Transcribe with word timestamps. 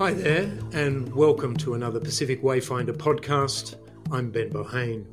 Hi 0.00 0.14
there, 0.14 0.50
and 0.72 1.14
welcome 1.14 1.54
to 1.58 1.74
another 1.74 2.00
Pacific 2.00 2.40
Wayfinder 2.40 2.96
podcast. 2.96 3.74
I'm 4.10 4.30
Ben 4.30 4.48
Bohane. 4.48 5.04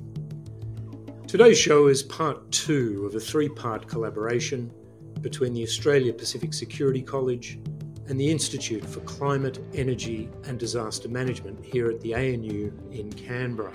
Today's 1.27 1.57
show 1.57 1.87
is 1.87 2.03
part 2.03 2.49
two 2.53 3.05
of 3.05 3.13
a 3.13 3.19
three 3.19 3.49
part 3.49 3.85
collaboration 3.85 4.71
between 5.19 5.51
the 5.51 5.61
Australia 5.61 6.13
Pacific 6.13 6.53
Security 6.53 7.01
College 7.01 7.59
and 8.07 8.17
the 8.17 8.31
Institute 8.31 8.85
for 8.85 9.01
Climate, 9.01 9.59
Energy 9.73 10.29
and 10.45 10.57
Disaster 10.57 11.09
Management 11.09 11.65
here 11.65 11.89
at 11.89 11.99
the 11.99 12.15
ANU 12.15 12.71
in 12.89 13.11
Canberra. 13.11 13.73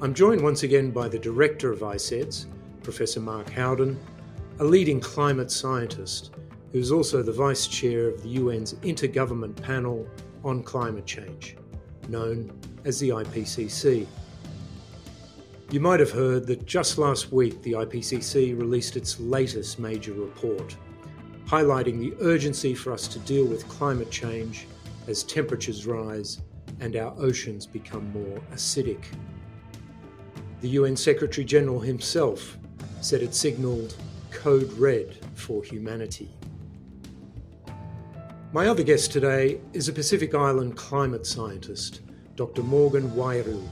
I'm 0.00 0.14
joined 0.14 0.40
once 0.40 0.62
again 0.62 0.92
by 0.92 1.10
the 1.10 1.18
Director 1.18 1.70
of 1.70 1.80
ICEDS, 1.80 2.46
Professor 2.82 3.20
Mark 3.20 3.50
Howden, 3.50 4.00
a 4.60 4.64
leading 4.64 4.98
climate 4.98 5.50
scientist 5.50 6.30
who 6.72 6.78
is 6.78 6.92
also 6.92 7.22
the 7.22 7.32
Vice 7.32 7.66
Chair 7.66 8.08
of 8.08 8.22
the 8.22 8.36
UN's 8.36 8.74
Intergovernment 8.74 9.60
Panel 9.62 10.06
on 10.44 10.62
Climate 10.62 11.06
Change, 11.06 11.56
known 12.08 12.52
as 12.84 13.00
the 13.00 13.10
IPCC. 13.10 14.06
You 15.70 15.80
might 15.80 16.00
have 16.00 16.10
heard 16.10 16.46
that 16.46 16.66
just 16.66 16.98
last 16.98 17.32
week 17.32 17.60
the 17.62 17.72
IPCC 17.72 18.58
released 18.58 18.96
its 18.96 19.20
latest 19.20 19.78
major 19.78 20.12
report, 20.12 20.76
highlighting 21.46 21.98
the 21.98 22.14
urgency 22.24 22.74
for 22.74 22.92
us 22.92 23.08
to 23.08 23.18
deal 23.20 23.44
with 23.44 23.68
climate 23.68 24.10
change 24.10 24.66
as 25.06 25.22
temperatures 25.22 25.86
rise 25.86 26.40
and 26.80 26.96
our 26.96 27.14
oceans 27.18 27.66
become 27.66 28.10
more 28.12 28.38
acidic. 28.52 29.04
The 30.60 30.68
UN 30.70 30.96
Secretary 30.96 31.44
General 31.44 31.80
himself 31.80 32.58
said 33.00 33.22
it 33.22 33.34
signalled 33.34 33.94
code 34.30 34.72
red 34.74 35.18
for 35.34 35.62
humanity. 35.62 36.30
My 38.52 38.66
other 38.66 38.82
guest 38.82 39.12
today 39.12 39.60
is 39.72 39.88
a 39.88 39.92
Pacific 39.92 40.34
Island 40.34 40.76
climate 40.76 41.26
scientist, 41.26 42.00
Dr. 42.36 42.62
Morgan 42.62 43.10
Wairiu 43.10 43.68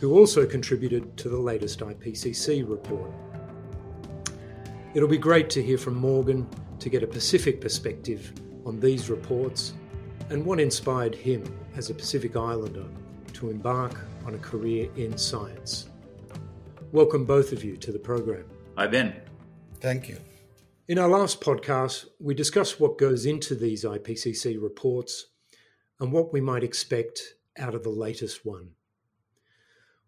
who 0.00 0.16
also 0.16 0.46
contributed 0.46 1.16
to 1.16 1.28
the 1.28 1.38
latest 1.38 1.80
IPCC 1.80 2.68
report. 2.68 3.10
It'll 4.94 5.08
be 5.08 5.18
great 5.18 5.50
to 5.50 5.62
hear 5.62 5.78
from 5.78 5.94
Morgan 5.94 6.48
to 6.78 6.88
get 6.88 7.02
a 7.02 7.06
Pacific 7.06 7.60
perspective 7.60 8.32
on 8.64 8.78
these 8.78 9.10
reports 9.10 9.74
and 10.30 10.44
what 10.44 10.60
inspired 10.60 11.14
him 11.14 11.42
as 11.76 11.90
a 11.90 11.94
Pacific 11.94 12.36
Islander 12.36 12.86
to 13.34 13.50
embark 13.50 13.98
on 14.24 14.34
a 14.34 14.38
career 14.38 14.88
in 14.96 15.16
science. 15.18 15.88
Welcome, 16.92 17.24
both 17.24 17.52
of 17.52 17.64
you, 17.64 17.76
to 17.78 17.92
the 17.92 17.98
program. 17.98 18.44
Hi, 18.76 18.86
Ben. 18.86 19.14
Thank 19.80 20.08
you. 20.08 20.18
In 20.88 20.98
our 20.98 21.10
last 21.10 21.42
podcast, 21.42 22.06
we 22.18 22.32
discussed 22.32 22.80
what 22.80 22.96
goes 22.96 23.26
into 23.26 23.54
these 23.54 23.84
IPCC 23.84 24.56
reports 24.58 25.26
and 26.00 26.10
what 26.10 26.32
we 26.32 26.40
might 26.40 26.64
expect 26.64 27.34
out 27.58 27.74
of 27.74 27.82
the 27.82 27.90
latest 27.90 28.46
one. 28.46 28.70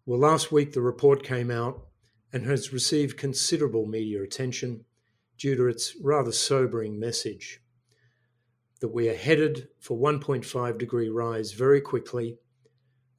Well, 0.07 0.17
last 0.17 0.51
week 0.51 0.73
the 0.73 0.81
report 0.81 1.21
came 1.21 1.51
out 1.51 1.85
and 2.33 2.47
has 2.47 2.73
received 2.73 3.15
considerable 3.15 3.85
media 3.85 4.23
attention 4.23 4.85
due 5.37 5.55
to 5.55 5.67
its 5.67 5.95
rather 6.01 6.31
sobering 6.31 6.99
message 6.99 7.59
that 8.79 8.91
we 8.91 9.07
are 9.07 9.13
headed 9.13 9.67
for 9.79 9.95
1.5 9.95 10.79
degree 10.79 11.09
rise 11.09 11.51
very 11.51 11.79
quickly 11.79 12.39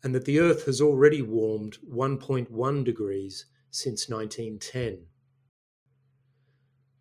and 0.02 0.12
that 0.16 0.24
the 0.24 0.40
Earth 0.40 0.66
has 0.66 0.80
already 0.80 1.22
warmed 1.22 1.78
1.1 1.88 2.84
degrees 2.84 3.46
since 3.70 4.08
1910. 4.08 5.06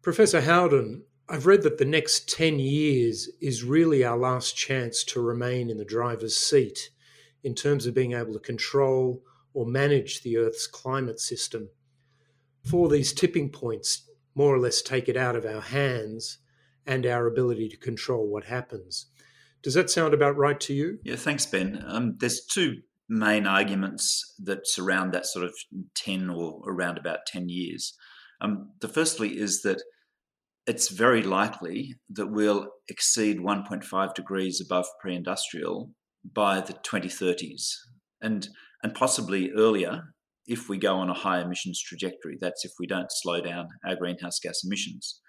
Professor 0.02 0.42
Howden, 0.42 1.04
I've 1.30 1.46
read 1.46 1.62
that 1.62 1.78
the 1.78 1.86
next 1.86 2.28
10 2.28 2.58
years 2.58 3.30
is 3.40 3.64
really 3.64 4.04
our 4.04 4.18
last 4.18 4.58
chance 4.58 5.04
to 5.06 5.22
remain 5.22 5.70
in 5.70 5.78
the 5.78 5.86
driver's 5.86 6.36
seat 6.36 6.90
in 7.44 7.54
terms 7.54 7.86
of 7.86 7.94
being 7.94 8.14
able 8.14 8.34
to 8.34 8.40
control 8.40 9.22
or 9.54 9.68
manage 9.68 10.24
the 10.24 10.38
Earth's 10.38 10.66
climate 10.66 11.20
system. 11.20 11.70
For 12.64 12.90
these 12.90 13.14
tipping 13.14 13.50
points, 13.50 14.10
more 14.34 14.56
or 14.56 14.60
less 14.60 14.82
take 14.82 15.08
it 15.08 15.16
out 15.16 15.36
of 15.36 15.46
our 15.46 15.62
hands 15.62 16.40
and 16.88 17.06
our 17.06 17.28
ability 17.28 17.70
to 17.70 17.78
control 17.78 18.28
what 18.28 18.46
happens. 18.46 19.06
Does 19.62 19.76
that 19.76 19.92
sound 19.92 20.16
about 20.16 20.36
right 20.36 20.60
to 20.62 20.74
you? 20.74 20.98
Yeah, 21.04 21.16
thanks, 21.16 21.46
Ben. 21.46 21.84
Um, 21.86 22.16
there's 22.18 22.44
two 22.44 22.82
main 23.08 23.46
arguments 23.46 24.34
that 24.40 24.68
surround 24.68 25.14
that 25.14 25.28
sort 25.28 25.46
of 25.46 25.54
10 25.94 26.32
or 26.32 26.64
around 26.66 26.98
about 26.98 27.28
10 27.28 27.50
years. 27.50 27.94
Um, 28.42 28.72
the 28.80 28.88
firstly 28.88 29.38
is 29.38 29.62
that 29.62 29.82
it's 30.68 30.90
very 30.90 31.24
likely 31.24 31.96
that 32.10 32.28
we'll 32.28 32.68
exceed 32.88 33.40
1.5 33.40 34.14
degrees 34.14 34.62
above 34.62 34.86
pre 35.00 35.16
industrial 35.16 35.92
by 36.24 36.62
the 36.62 36.74
2030s. 36.74 37.74
And 38.22 38.48
and 38.84 38.94
possibly 38.96 39.52
earlier 39.52 40.14
if 40.48 40.68
we 40.68 40.78
go 40.78 40.96
on 40.96 41.10
a 41.10 41.14
high 41.14 41.40
emissions 41.40 41.82
trajectory. 41.82 42.38
That's 42.40 42.66
if 42.66 42.72
we 42.80 42.88
don't 42.88 43.12
slow 43.12 43.42
down 43.42 43.70
our 43.86 43.96
greenhouse 43.96 44.40
gas 44.40 44.64
emissions. 44.64 45.20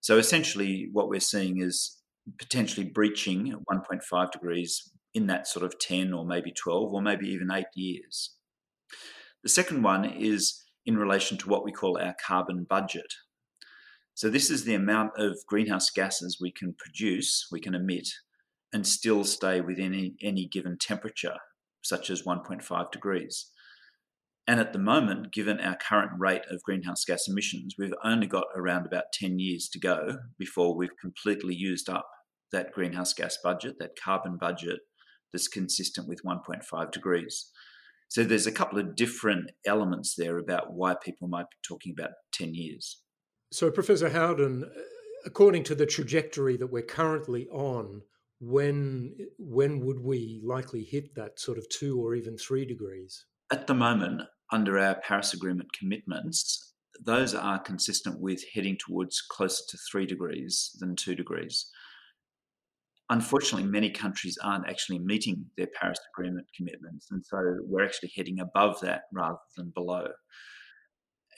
So 0.00 0.18
essentially, 0.18 0.88
what 0.92 1.08
we're 1.08 1.20
seeing 1.20 1.62
is 1.62 1.98
potentially 2.38 2.84
breaching 2.86 3.54
1.5 3.72 4.30
degrees 4.30 4.90
in 5.14 5.26
that 5.28 5.46
sort 5.46 5.64
of 5.64 5.78
10 5.78 6.12
or 6.12 6.24
maybe 6.24 6.52
12 6.52 6.92
or 6.92 7.02
maybe 7.02 7.28
even 7.28 7.50
eight 7.52 7.66
years. 7.74 8.34
The 9.42 9.48
second 9.48 9.82
one 9.82 10.04
is 10.04 10.62
in 10.86 10.96
relation 10.96 11.38
to 11.38 11.48
what 11.48 11.64
we 11.64 11.72
call 11.72 11.98
our 11.98 12.14
carbon 12.24 12.66
budget. 12.68 13.12
So, 14.14 14.28
this 14.28 14.50
is 14.50 14.64
the 14.64 14.74
amount 14.74 15.12
of 15.16 15.38
greenhouse 15.46 15.90
gases 15.90 16.38
we 16.40 16.52
can 16.52 16.74
produce, 16.74 17.46
we 17.50 17.60
can 17.60 17.74
emit, 17.74 18.08
and 18.72 18.86
still 18.86 19.24
stay 19.24 19.60
within 19.60 19.94
any, 19.94 20.14
any 20.22 20.46
given 20.46 20.76
temperature 20.78 21.36
such 21.82 22.10
as 22.10 22.22
1.5 22.22 22.90
degrees. 22.90 23.50
And 24.46 24.58
at 24.58 24.72
the 24.72 24.78
moment, 24.78 25.32
given 25.32 25.60
our 25.60 25.76
current 25.76 26.12
rate 26.18 26.42
of 26.50 26.62
greenhouse 26.62 27.04
gas 27.04 27.28
emissions, 27.28 27.74
we've 27.78 27.94
only 28.04 28.26
got 28.26 28.46
around 28.56 28.86
about 28.86 29.12
10 29.12 29.38
years 29.38 29.68
to 29.72 29.78
go 29.78 30.18
before 30.38 30.76
we've 30.76 30.96
completely 31.00 31.54
used 31.54 31.88
up 31.88 32.08
that 32.50 32.72
greenhouse 32.72 33.14
gas 33.14 33.38
budget, 33.42 33.76
that 33.78 33.98
carbon 34.02 34.36
budget 34.36 34.80
that's 35.32 35.48
consistent 35.48 36.08
with 36.08 36.24
1.5 36.24 36.90
degrees. 36.90 37.50
So 38.08 38.24
there's 38.24 38.46
a 38.46 38.52
couple 38.52 38.78
of 38.78 38.94
different 38.94 39.52
elements 39.64 40.14
there 40.16 40.38
about 40.38 40.74
why 40.74 40.96
people 41.02 41.28
might 41.28 41.48
be 41.48 41.56
talking 41.66 41.94
about 41.98 42.10
10 42.32 42.54
years. 42.54 43.00
So, 43.52 43.70
Professor 43.70 44.08
Howden, 44.08 44.64
according 45.26 45.64
to 45.64 45.74
the 45.74 45.84
trajectory 45.84 46.56
that 46.56 46.68
we're 46.72 46.80
currently 46.80 47.46
on, 47.48 48.00
when 48.40 49.14
when 49.38 49.84
would 49.84 50.00
we 50.00 50.40
likely 50.42 50.84
hit 50.84 51.14
that 51.16 51.38
sort 51.38 51.58
of 51.58 51.68
two 51.68 52.00
or 52.00 52.14
even 52.14 52.38
three 52.38 52.64
degrees? 52.64 53.26
At 53.52 53.66
the 53.66 53.74
moment, 53.74 54.22
under 54.50 54.78
our 54.78 54.94
Paris 54.94 55.34
Agreement 55.34 55.68
commitments, 55.78 56.72
those 57.04 57.34
are 57.34 57.58
consistent 57.58 58.20
with 58.20 58.42
heading 58.54 58.78
towards 58.78 59.20
closer 59.20 59.62
to 59.68 59.78
three 59.90 60.06
degrees 60.06 60.74
than 60.80 60.96
two 60.96 61.14
degrees. 61.14 61.66
Unfortunately, 63.10 63.68
many 63.68 63.90
countries 63.90 64.38
aren't 64.42 64.66
actually 64.66 64.98
meeting 64.98 65.44
their 65.58 65.68
Paris 65.78 65.98
Agreement 66.16 66.46
commitments, 66.56 67.08
and 67.10 67.22
so 67.26 67.58
we're 67.66 67.84
actually 67.84 68.12
heading 68.16 68.40
above 68.40 68.80
that 68.80 69.02
rather 69.12 69.36
than 69.58 69.70
below. 69.74 70.06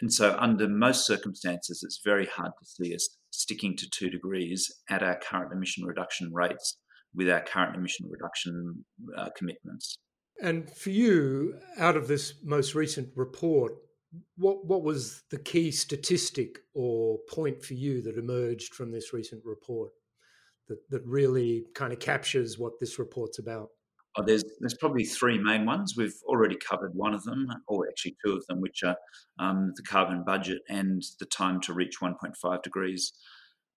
And 0.00 0.12
so, 0.12 0.36
under 0.38 0.68
most 0.68 1.06
circumstances, 1.06 1.82
it's 1.84 2.00
very 2.04 2.26
hard 2.26 2.52
to 2.58 2.66
see 2.66 2.94
us 2.94 3.08
sticking 3.30 3.76
to 3.76 3.88
two 3.90 4.10
degrees 4.10 4.70
at 4.90 5.02
our 5.02 5.16
current 5.16 5.52
emission 5.52 5.84
reduction 5.84 6.32
rates 6.32 6.78
with 7.14 7.30
our 7.30 7.40
current 7.40 7.76
emission 7.76 8.06
reduction 8.10 8.84
uh, 9.16 9.28
commitments. 9.36 9.98
And 10.42 10.68
for 10.70 10.90
you, 10.90 11.58
out 11.78 11.96
of 11.96 12.08
this 12.08 12.34
most 12.42 12.74
recent 12.74 13.08
report, 13.14 13.74
what 14.36 14.66
what 14.66 14.82
was 14.82 15.22
the 15.30 15.38
key 15.38 15.70
statistic 15.70 16.58
or 16.74 17.18
point 17.28 17.62
for 17.62 17.74
you 17.74 18.02
that 18.02 18.18
emerged 18.18 18.74
from 18.74 18.90
this 18.90 19.12
recent 19.12 19.42
report 19.44 19.90
that, 20.68 20.78
that 20.90 21.04
really 21.04 21.66
kind 21.74 21.92
of 21.92 22.00
captures 22.00 22.58
what 22.58 22.80
this 22.80 22.98
report's 22.98 23.38
about? 23.38 23.68
Oh, 24.16 24.22
there's 24.24 24.44
there's 24.60 24.76
probably 24.78 25.04
three 25.04 25.38
main 25.38 25.66
ones. 25.66 25.94
We've 25.96 26.14
already 26.26 26.56
covered 26.56 26.94
one 26.94 27.14
of 27.14 27.24
them, 27.24 27.46
or 27.66 27.88
actually 27.88 28.16
two 28.24 28.32
of 28.32 28.46
them, 28.46 28.60
which 28.60 28.82
are 28.84 28.96
um, 29.38 29.72
the 29.74 29.82
carbon 29.82 30.22
budget 30.24 30.58
and 30.68 31.02
the 31.18 31.26
time 31.26 31.60
to 31.62 31.72
reach 31.72 32.00
1.5 32.00 32.62
degrees. 32.62 33.12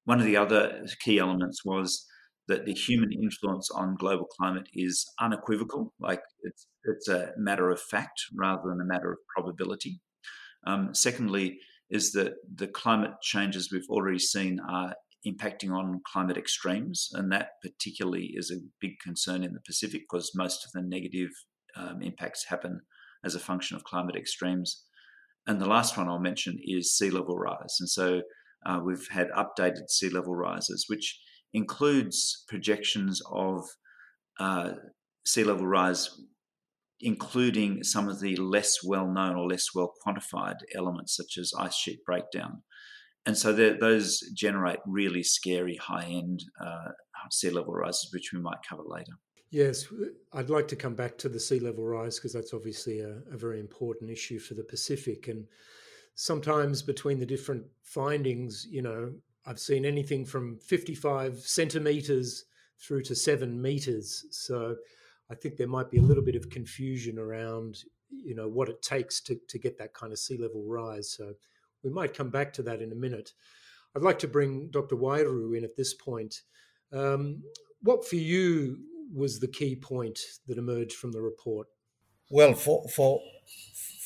One 0.06 0.19
of 0.19 0.25
the 0.25 0.38
other 0.38 0.86
key 1.04 1.18
elements 1.18 1.66
was 1.66 2.06
that 2.48 2.66
the 2.66 2.74
human 2.74 3.12
influence 3.12 3.69
on 3.72 3.95
global 3.95 4.25
climate 4.25 4.69
is 4.74 5.06
unequivocal, 5.19 5.94
like 6.00 6.22
it's, 6.44 6.68
it's 6.86 7.10
a 7.10 7.31
matter 7.38 7.69
of 7.69 7.81
fact 7.81 8.22
rather 8.36 8.69
than 8.69 8.80
a 8.80 8.86
matter 8.86 9.12
of 9.12 9.18
probability. 9.36 10.00
Um, 10.66 10.94
secondly, 10.94 11.60
is 11.90 12.12
that 12.13 12.33
the 12.54 12.68
climate 12.68 13.12
changes 13.22 13.72
we've 13.72 13.90
already 13.90 14.19
seen 14.19 14.60
are 14.60 14.94
impacting 15.28 15.72
on 15.72 16.02
climate 16.12 16.38
extremes, 16.38 17.10
and 17.14 17.32
that 17.32 17.50
particularly 17.62 18.32
is 18.34 18.52
a 18.52 18.66
big 18.80 18.94
concern 19.04 19.44
in 19.44 19.54
the 19.54 19.62
Pacific 19.66 20.02
because 20.10 20.32
most 20.36 20.66
of 20.66 20.72
the 20.72 20.82
negative 20.82 21.30
um, 21.76 22.02
impacts 22.02 22.46
happen 22.50 22.82
as 23.24 23.36
a 23.36 23.40
function 23.40 23.76
of 23.76 23.84
climate 23.84 24.16
extremes. 24.16 24.84
And 25.46 25.62
the 25.62 25.68
last 25.68 25.98
one 25.98 26.08
I'll 26.08 26.20
mention 26.20 26.60
is 26.64 26.96
sea 26.96 27.10
level 27.10 27.38
rise. 27.38 27.78
And 27.80 27.90
so 27.90 28.22
uh, 28.66 28.80
we've 28.84 29.08
had 29.12 29.30
updated 29.32 29.90
sea 29.90 30.10
level 30.10 30.36
rises, 30.36 30.86
which 30.88 31.20
includes 31.54 32.44
projections 32.48 33.22
of 33.32 33.64
uh, 34.40 34.74
sea 35.26 35.44
level 35.44 35.68
rise, 35.68 36.10
including 37.00 37.84
some 37.84 38.10
of 38.10 38.20
the 38.20 38.36
less 38.36 38.84
well 38.84 39.08
known 39.08 39.36
or 39.36 39.48
less 39.48 39.68
well 39.74 39.94
quantified 40.06 40.58
elements, 40.76 41.16
such 41.16 41.38
as 41.40 41.54
ice 41.58 41.76
sheet 41.76 42.00
breakdown. 42.06 42.64
And 43.28 43.38
so 43.38 43.52
those 43.52 44.22
generate 44.34 44.80
really 44.86 45.22
scary 45.22 45.76
high 45.76 46.06
end 46.06 46.46
uh, 46.60 46.92
sea 47.30 47.50
level 47.50 47.74
rises, 47.74 48.10
which 48.14 48.32
we 48.32 48.40
might 48.40 48.58
cover 48.68 48.84
later. 48.86 49.12
Yes, 49.50 49.86
I'd 50.32 50.50
like 50.50 50.68
to 50.70 50.78
come 50.78 50.96
back 50.96 51.18
to 51.20 51.30
the 51.30 51.40
sea 51.40 51.60
level 51.60 51.86
rise 51.86 52.18
because 52.18 52.32
that's 52.32 52.54
obviously 52.54 53.02
a, 53.02 53.18
a, 53.32 53.38
very 53.38 53.60
important 53.60 54.10
issue 54.10 54.40
for 54.40 54.54
the 54.54 54.64
Pacific. 54.64 55.28
And 55.28 55.46
sometimes 56.16 56.82
between 56.82 57.20
the 57.20 57.26
different 57.26 57.66
findings, 57.82 58.66
you 58.70 58.82
know, 58.82 59.14
I've 59.46 59.60
seen 59.60 59.86
anything 59.86 60.26
from 60.26 60.58
55 60.60 61.40
centimeters 61.40 62.46
through 62.80 63.04
to 63.04 63.16
seven 63.16 63.62
meters. 63.62 64.26
So 64.32 64.76
I 65.30 65.36
think 65.36 65.56
there 65.56 65.68
might 65.68 65.90
be 65.90 65.98
a 65.98 66.04
little 66.04 66.24
bit 66.24 66.36
of 66.36 66.50
confusion 66.50 67.20
around, 67.20 67.84
you 68.10 68.36
know, 68.36 68.48
what 68.48 68.70
it 68.70 68.82
takes 68.82 69.22
to, 69.22 69.40
to 69.48 69.60
get 69.60 69.78
that 69.80 69.94
kind 69.94 70.12
of 70.12 70.20
sea 70.20 70.38
level 70.38 70.64
rise. 70.66 71.12
So 71.12 71.34
we 71.88 71.94
might 71.94 72.13
come 72.13 72.30
back 72.30 72.51
to 72.54 72.63
that 72.63 72.81
in 72.81 72.92
a 72.92 72.95
minute. 72.95 73.31
I'd 73.95 74.04
like 74.04 74.19
to 74.19 74.28
bring 74.28 74.68
Dr. 74.69 74.98
Wairiu 74.98 75.57
in 75.57 75.63
at 75.63 75.78
this 75.78 75.94
point. 75.94 76.42
Um, 76.92 77.44
what 77.81 78.06
for 78.06 78.18
you 78.18 78.80
was 79.13 79.39
the 79.39 79.48
key 79.48 79.75
point 79.75 80.19
that 80.48 80.57
emerged 80.57 80.98
from 80.98 81.13
the 81.13 81.22
report? 81.22 81.68
Well, 82.30 82.54
for 82.54 82.88
for 82.89 83.22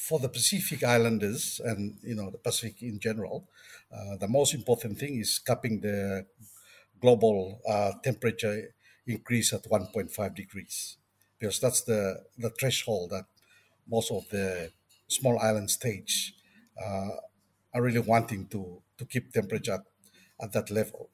for 0.07 0.19
the 0.19 0.29
Pacific 0.29 0.83
Islanders 0.83 1.59
and 1.63 1.97
you 2.03 2.15
know 2.15 2.29
the 2.29 2.37
Pacific 2.37 2.83
in 2.83 2.99
general, 2.99 3.49
uh, 3.91 4.17
the 4.17 4.27
most 4.27 4.53
important 4.53 4.99
thing 4.99 5.19
is 5.19 5.39
capping 5.39 5.81
the 5.81 6.27
global 7.01 7.61
uh, 7.67 7.93
temperature 8.03 8.75
increase 9.07 9.51
at 9.53 9.63
1.5 9.63 10.35
degrees 10.35 10.97
because 11.39 11.59
that's 11.59 11.81
the 11.81 12.23
the 12.37 12.51
threshold 12.51 13.09
that 13.09 13.25
most 13.87 14.11
of 14.11 14.29
the 14.29 14.71
small 15.07 15.39
island 15.39 15.69
states 15.71 16.33
uh, 16.83 17.09
are 17.73 17.81
really 17.81 17.99
wanting 17.99 18.47
to 18.47 18.81
to 18.97 19.05
keep 19.05 19.31
temperature 19.31 19.73
at, 19.73 19.85
at 20.41 20.51
that 20.53 20.69
level. 20.71 21.09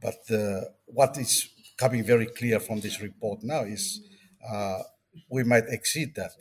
But 0.00 0.30
uh, 0.30 0.60
what 0.86 1.16
is 1.18 1.48
coming 1.76 2.04
very 2.04 2.26
clear 2.26 2.60
from 2.60 2.80
this 2.80 3.00
report 3.00 3.42
now 3.42 3.62
is 3.62 4.00
uh, 4.48 4.82
we 5.30 5.44
might 5.44 5.64
exceed 5.68 6.14
that 6.16 6.32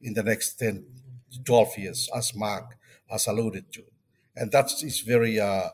in 0.00 0.14
the 0.14 0.22
next 0.22 0.54
10, 0.54 0.86
12 1.44 1.78
years, 1.78 2.08
as 2.14 2.34
Mark 2.34 2.76
has 3.10 3.26
alluded 3.26 3.72
to. 3.72 3.82
And 4.36 4.50
that 4.52 4.72
is 4.82 5.00
very 5.00 5.38
uh, 5.38 5.68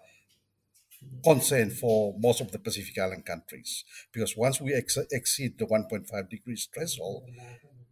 concern 1.24 1.70
for 1.70 2.14
most 2.18 2.40
of 2.40 2.50
the 2.52 2.58
Pacific 2.58 2.98
Island 2.98 3.24
countries, 3.24 3.84
because 4.12 4.36
once 4.36 4.60
we 4.60 4.74
ex- 4.74 4.98
exceed 5.10 5.58
the 5.58 5.66
1.5 5.66 6.28
degrees 6.28 6.68
threshold, 6.72 7.24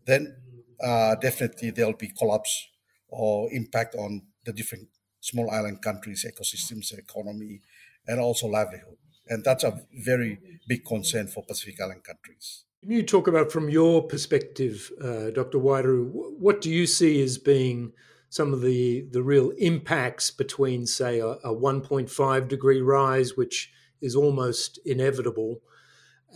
then 0.07 0.37
uh, 0.83 1.15
definitely 1.17 1.71
there'll 1.71 1.93
be 1.93 2.09
collapse 2.09 2.69
or 3.09 3.53
impact 3.53 3.95
on 3.95 4.23
the 4.45 4.53
different 4.53 4.89
small 5.27 5.51
island 5.51 5.83
countries' 5.83 6.25
ecosystems, 6.31 6.97
economy, 6.97 7.61
and 8.07 8.21
also 8.21 8.47
livelihood. 8.47 8.97
And 9.29 9.43
that's 9.43 9.65
a 9.65 9.81
very 9.93 10.39
big 10.69 10.85
concern 10.85 11.27
for 11.27 11.43
Pacific 11.43 11.81
Island 11.81 12.05
countries. 12.05 12.65
Can 12.81 12.93
you 12.93 13.03
talk 13.03 13.27
about, 13.27 13.51
from 13.51 13.69
your 13.69 14.03
perspective, 14.03 14.93
uh, 15.03 15.31
Dr. 15.31 15.59
Wairiu, 15.59 16.09
what 16.39 16.61
do 16.61 16.71
you 16.71 16.87
see 16.87 17.21
as 17.23 17.39
being 17.39 17.93
some 18.29 18.53
of 18.53 18.61
the, 18.61 19.07
the 19.11 19.23
real 19.23 19.51
impacts 19.59 20.31
between, 20.31 20.87
say, 20.87 21.19
a, 21.19 21.27
a 21.27 21.55
1.5 21.55 22.49
degree 22.49 22.81
rise, 22.81 23.37
which 23.37 23.73
is 24.01 24.15
almost 24.15 24.79
inevitable, 24.85 25.61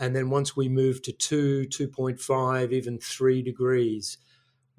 and 0.00 0.16
then 0.16 0.31
once 0.31 0.56
we 0.56 0.69
move 0.69 1.02
to 1.02 1.12
2, 1.12 1.66
2.5, 1.69 2.72
even 2.72 2.98
3 2.98 3.42
degrees? 3.42 4.19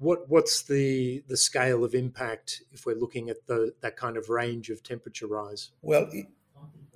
What, 0.02 0.28
what's 0.28 0.64
the, 0.64 1.22
the 1.28 1.36
scale 1.36 1.84
of 1.84 1.94
impact 1.94 2.62
if 2.72 2.84
we're 2.84 2.96
looking 2.96 3.30
at 3.30 3.46
the, 3.46 3.72
that 3.82 3.96
kind 3.96 4.16
of 4.16 4.28
range 4.28 4.68
of 4.68 4.82
temperature 4.82 5.28
rise? 5.28 5.70
Well, 5.80 6.10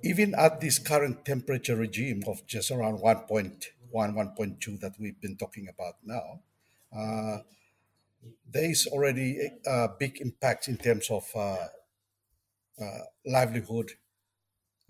even 0.03 0.35
at 0.35 0.59
this 0.59 0.77
current 0.77 1.23
temperature 1.23 1.77
regime 1.77 2.23
of 2.27 2.45
just 2.45 2.69
around 2.69 2.99
1.1, 2.99 3.61
1.2 3.93 4.79
that 4.81 4.91
we've 4.99 5.21
been 5.21 5.37
talking 5.37 5.69
about 5.69 5.93
now, 6.03 6.41
uh, 6.93 7.37
there 8.51 8.69
is 8.69 8.85
already 8.87 9.51
a, 9.65 9.87
big 9.97 10.19
impact 10.19 10.67
in 10.67 10.75
terms 10.75 11.09
of 11.09 11.23
uh, 11.33 11.67
uh, 12.81 12.99
livelihood, 13.25 13.91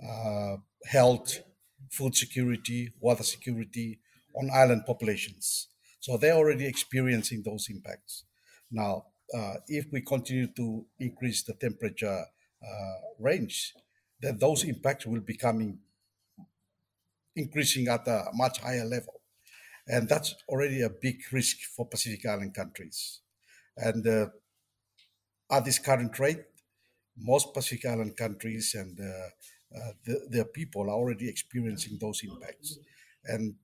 uh, 0.04 0.56
health, 0.88 1.44
food 1.92 2.16
security, 2.16 2.92
water 3.00 3.24
security 3.24 4.00
on 4.36 4.50
island 4.52 4.86
populations. 4.88 5.68
So 6.08 6.16
they're 6.16 6.36
already 6.36 6.66
experiencing 6.66 7.44
those 7.44 7.68
impacts. 7.70 8.24
Now, 8.72 9.08
uh, 9.38 9.56
if 9.68 9.88
we 9.92 10.00
continue 10.00 10.48
to 10.56 10.86
increase 11.02 11.44
the 11.44 11.52
temperature 11.52 12.24
uh, 12.64 12.96
range, 13.20 13.74
then 14.22 14.38
those 14.40 14.64
impacts 14.64 15.06
will 15.06 15.20
be 15.20 15.36
coming 15.36 15.80
increasing 17.36 17.90
at 17.90 18.08
a 18.08 18.30
much 18.34 18.60
higher 18.60 18.86
level. 18.86 19.20
And 19.86 20.08
that's 20.08 20.34
already 20.48 20.82
a 20.82 20.90
big 20.90 21.20
risk 21.34 21.58
for 21.76 21.86
Pacific 21.86 22.26
Island 22.26 22.54
countries. 22.54 23.20
And 23.76 24.08
uh, 24.08 24.28
at 25.52 25.66
this 25.66 25.78
current 25.78 26.18
rate, 26.20 26.46
most 27.18 27.54
Pacific 27.54 27.86
Island 27.86 28.16
countries 28.16 28.74
and 28.76 28.98
uh, 28.98 29.78
uh, 29.78 29.92
the, 30.06 30.26
their 30.30 30.46
people 30.46 30.84
are 30.84 30.96
already 30.96 31.28
experiencing 31.28 31.98
those 32.00 32.24
impacts. 32.24 32.80
And 33.26 33.56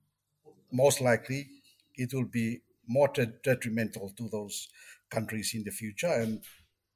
most 0.70 1.00
likely, 1.00 1.48
it 1.96 2.12
will 2.12 2.26
be 2.26 2.60
more 2.86 3.08
detrimental 3.42 4.12
to 4.16 4.28
those 4.28 4.68
countries 5.10 5.52
in 5.54 5.64
the 5.64 5.70
future. 5.70 6.12
And, 6.12 6.42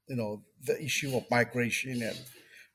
you 0.07 0.15
know, 0.15 0.43
the 0.63 0.81
issue 0.81 1.15
of 1.15 1.23
migration 1.31 2.01
and 2.01 2.17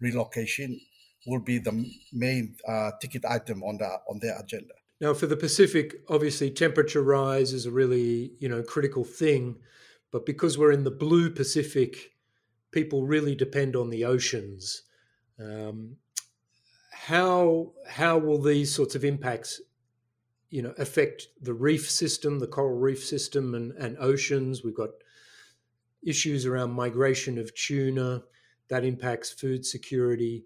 relocation 0.01 0.81
will 1.27 1.41
be 1.41 1.59
the 1.59 1.91
main 2.13 2.57
uh, 2.69 2.91
ticket 3.01 3.25
item 3.25 3.63
on 3.63 3.79
the 3.79 3.89
on 4.09 4.19
their 4.21 4.39
agenda. 4.39 4.75
Now, 5.01 5.15
for 5.15 5.27
the 5.27 5.37
Pacific, 5.37 5.95
obviously 6.09 6.51
temperature 6.51 7.03
rise 7.03 7.53
is 7.53 7.67
a 7.67 7.71
really 7.71 8.33
you 8.39 8.49
know 8.49 8.63
critical 8.63 9.05
thing, 9.05 9.57
but 10.13 10.27
because 10.27 10.59
we're 10.59 10.73
in 10.73 10.85
the 10.85 10.91
blue 10.91 11.31
Pacific, 11.31 12.13
people 12.73 13.07
really 13.07 13.35
depend 13.35 13.77
on 13.77 13.91
the 13.91 14.05
oceans. 14.05 14.83
Um, 15.39 15.97
how 16.93 17.73
how 17.89 18.19
will 18.19 18.41
these 18.41 18.75
sorts 18.75 18.95
of 18.95 19.05
impacts, 19.05 19.61
you 20.55 20.63
know, 20.63 20.73
affect 20.79 21.27
the 21.43 21.53
reef 21.53 21.91
system, 21.91 22.39
the 22.39 22.47
coral 22.47 22.79
reef 22.79 23.05
system, 23.05 23.57
and 23.57 23.73
and 23.73 23.97
oceans? 23.99 24.63
We've 24.63 24.83
got 24.85 24.91
issues 26.07 26.47
around 26.47 26.71
migration 26.71 27.39
of 27.39 27.53
tuna 27.57 28.23
that 28.69 28.85
impacts 28.85 29.33
food 29.33 29.67
security. 29.67 30.45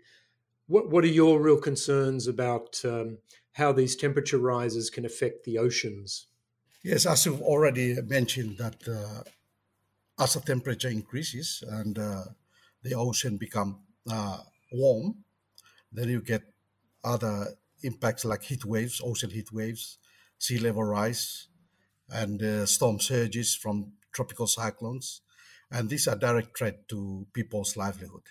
What 0.67 0.89
what 0.89 1.05
are 1.05 1.15
your 1.21 1.43
real 1.43 1.61
concerns 1.61 2.27
about 2.27 2.81
um, 2.87 3.19
how 3.53 3.73
these 3.73 3.97
temperature 3.97 4.39
rises 4.39 4.89
can 4.89 5.05
affect 5.05 5.45
the 5.45 5.59
oceans? 5.59 6.29
Yes, 6.83 7.05
as 7.05 7.27
you've 7.27 7.43
already 7.43 8.01
mentioned, 8.01 8.57
that 8.57 8.89
uh, 8.89 9.25
as 10.23 10.33
the 10.33 10.41
temperature 10.41 10.89
increases 10.89 11.63
and 11.69 11.99
uh, 11.99 12.25
the 12.83 12.95
ocean 12.95 13.37
become 13.37 13.81
uh, 14.11 14.39
warm, 14.73 15.17
then 15.93 16.09
you 16.09 16.23
get 16.23 16.45
other 17.05 17.49
impacts 17.83 18.25
like 18.25 18.43
heat 18.45 18.65
waves, 18.65 19.01
ocean 19.05 19.31
heat 19.31 19.53
waves, 19.53 19.99
sea 20.39 20.59
level 20.59 20.85
rise, 20.85 21.49
and 22.11 22.43
uh, 22.43 22.67
storm 22.67 23.01
surges 23.01 23.55
from 23.55 23.93
tropical 24.13 24.47
cyclones, 24.47 25.21
and 25.71 25.89
these 25.91 26.09
are 26.09 26.17
direct 26.17 26.57
threat 26.57 26.89
to 26.89 27.27
people's 27.33 27.77
livelihood. 27.77 28.23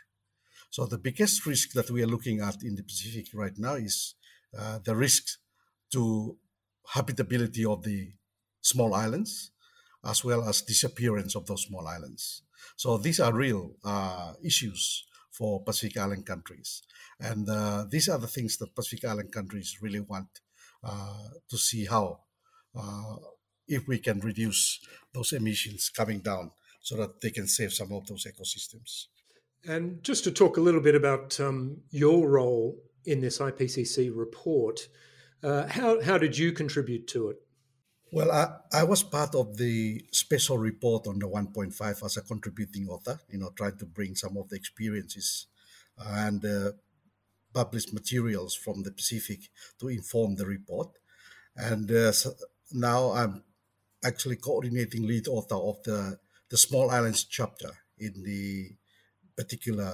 So 0.70 0.86
the 0.86 0.98
biggest 0.98 1.46
risk 1.46 1.72
that 1.74 1.90
we 1.90 2.04
are 2.04 2.08
looking 2.08 2.42
at 2.42 2.64
in 2.64 2.76
the 2.76 2.84
Pacific 2.84 3.28
right 3.34 3.58
now 3.58 3.76
is 3.76 4.16
uh, 4.58 4.80
the 4.84 4.96
risk 4.96 5.40
to 5.94 6.38
habitability 6.88 7.66
of 7.66 7.84
the 7.84 8.14
small 8.62 8.94
islands, 8.94 9.52
as 10.06 10.24
well 10.24 10.48
as 10.48 10.62
disappearance 10.62 11.36
of 11.36 11.46
those 11.46 11.64
small 11.64 11.88
islands. 11.88 12.44
So 12.76 12.98
these 12.98 13.20
are 13.20 13.34
real 13.34 13.76
uh, 13.84 14.34
issues 14.44 15.06
for 15.38 15.64
Pacific 15.64 15.98
Island 15.98 16.26
countries, 16.26 16.82
and 17.20 17.50
uh, 17.50 17.86
these 17.90 18.10
are 18.10 18.18
the 18.18 18.28
things 18.28 18.58
that 18.58 18.76
Pacific 18.76 19.06
Island 19.06 19.32
countries 19.32 19.78
really 19.82 20.00
want 20.00 20.42
uh, 20.84 21.30
to 21.50 21.58
see 21.58 21.86
how 21.86 22.20
uh, 22.76 23.16
if 23.68 23.88
we 23.88 24.00
can 24.00 24.20
reduce 24.20 24.80
those 25.14 25.34
emissions 25.34 25.90
coming 25.90 26.20
down 26.20 26.52
so 26.82 26.96
that 26.96 27.22
they 27.22 27.30
can 27.30 27.48
save 27.48 27.74
some 27.74 27.92
of 27.92 28.08
those 28.08 28.26
ecosystems. 28.26 29.08
And 29.68 30.02
just 30.04 30.24
to 30.24 30.32
talk 30.32 30.58
a 30.58 30.62
little 30.62 30.82
bit 30.82 30.96
about 30.96 31.40
um, 31.40 31.82
your 31.90 32.30
role 32.30 32.78
in 33.06 33.20
this 33.20 33.40
IPCC 33.40 34.12
report, 34.16 34.88
uh, 35.44 35.68
how, 35.68 36.02
how 36.02 36.18
did 36.18 36.38
you 36.38 36.52
contribute 36.52 37.08
to 37.10 37.30
it? 37.30 37.38
Well, 38.12 38.32
I, 38.32 38.80
I 38.80 38.84
was 38.84 39.04
part 39.04 39.36
of 39.36 39.58
the 39.58 40.06
special 40.12 40.58
report 40.58 41.08
on 41.08 41.20
the 41.20 41.28
1.5 41.28 42.06
as 42.06 42.18
a 42.18 42.22
contributing 42.22 42.88
author, 42.88 43.20
you 43.30 43.38
know, 43.38 43.52
trying 43.56 43.78
to 43.78 43.86
bring 43.86 44.16
some 44.16 44.38
of 44.38 44.48
the 44.50 44.56
experiences. 44.56 45.48
And 46.00 46.44
uh, 46.46 46.72
published 47.54 47.92
materials 47.92 48.54
from 48.54 48.84
the 48.84 48.92
Pacific 48.92 49.50
to 49.80 49.88
inform 49.90 50.36
the 50.36 50.46
report. 50.46 50.90
And 51.56 51.90
uh, 51.92 52.12
so 52.12 52.34
now 52.72 53.12
I'm 53.12 53.44
actually 54.04 54.36
coordinating 54.38 55.08
lead 55.08 55.28
author 55.28 55.56
of 55.56 55.82
the, 55.84 56.20
the 56.50 56.58
Small 56.58 56.92
Islands 56.92 57.24
chapter 57.24 57.72
in 57.98 58.24
the 58.24 58.70
particular 59.36 59.92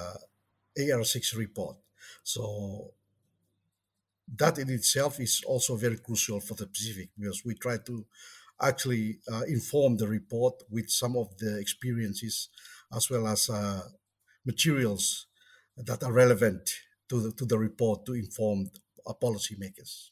AR6 0.78 1.38
report. 1.38 1.78
So 2.24 2.92
that 4.36 4.58
in 4.58 4.70
itself 4.70 5.20
is 5.20 5.44
also 5.46 5.76
very 5.76 5.98
crucial 5.98 6.40
for 6.40 6.56
the 6.56 6.68
Pacific 6.68 7.10
because 7.18 7.44
we 7.46 7.56
try 7.56 7.78
to 7.86 8.06
actually 8.62 9.20
uh, 9.32 9.42
inform 9.48 9.98
the 9.98 10.08
report 10.08 10.64
with 10.70 10.90
some 10.90 11.18
of 11.18 11.38
the 11.38 11.60
experiences 11.60 12.50
as 12.96 13.10
well 13.10 13.28
as 13.28 13.50
uh, 13.50 13.82
materials 14.46 15.28
that 15.78 16.04
are 16.04 16.12
relevant 16.12 16.70
to 17.10 17.22
the, 17.22 17.32
to 17.34 17.46
the 17.46 17.58
report 17.58 18.06
to 18.06 18.14
inform 18.14 18.70
our 19.08 19.16
policymakers. 19.16 20.10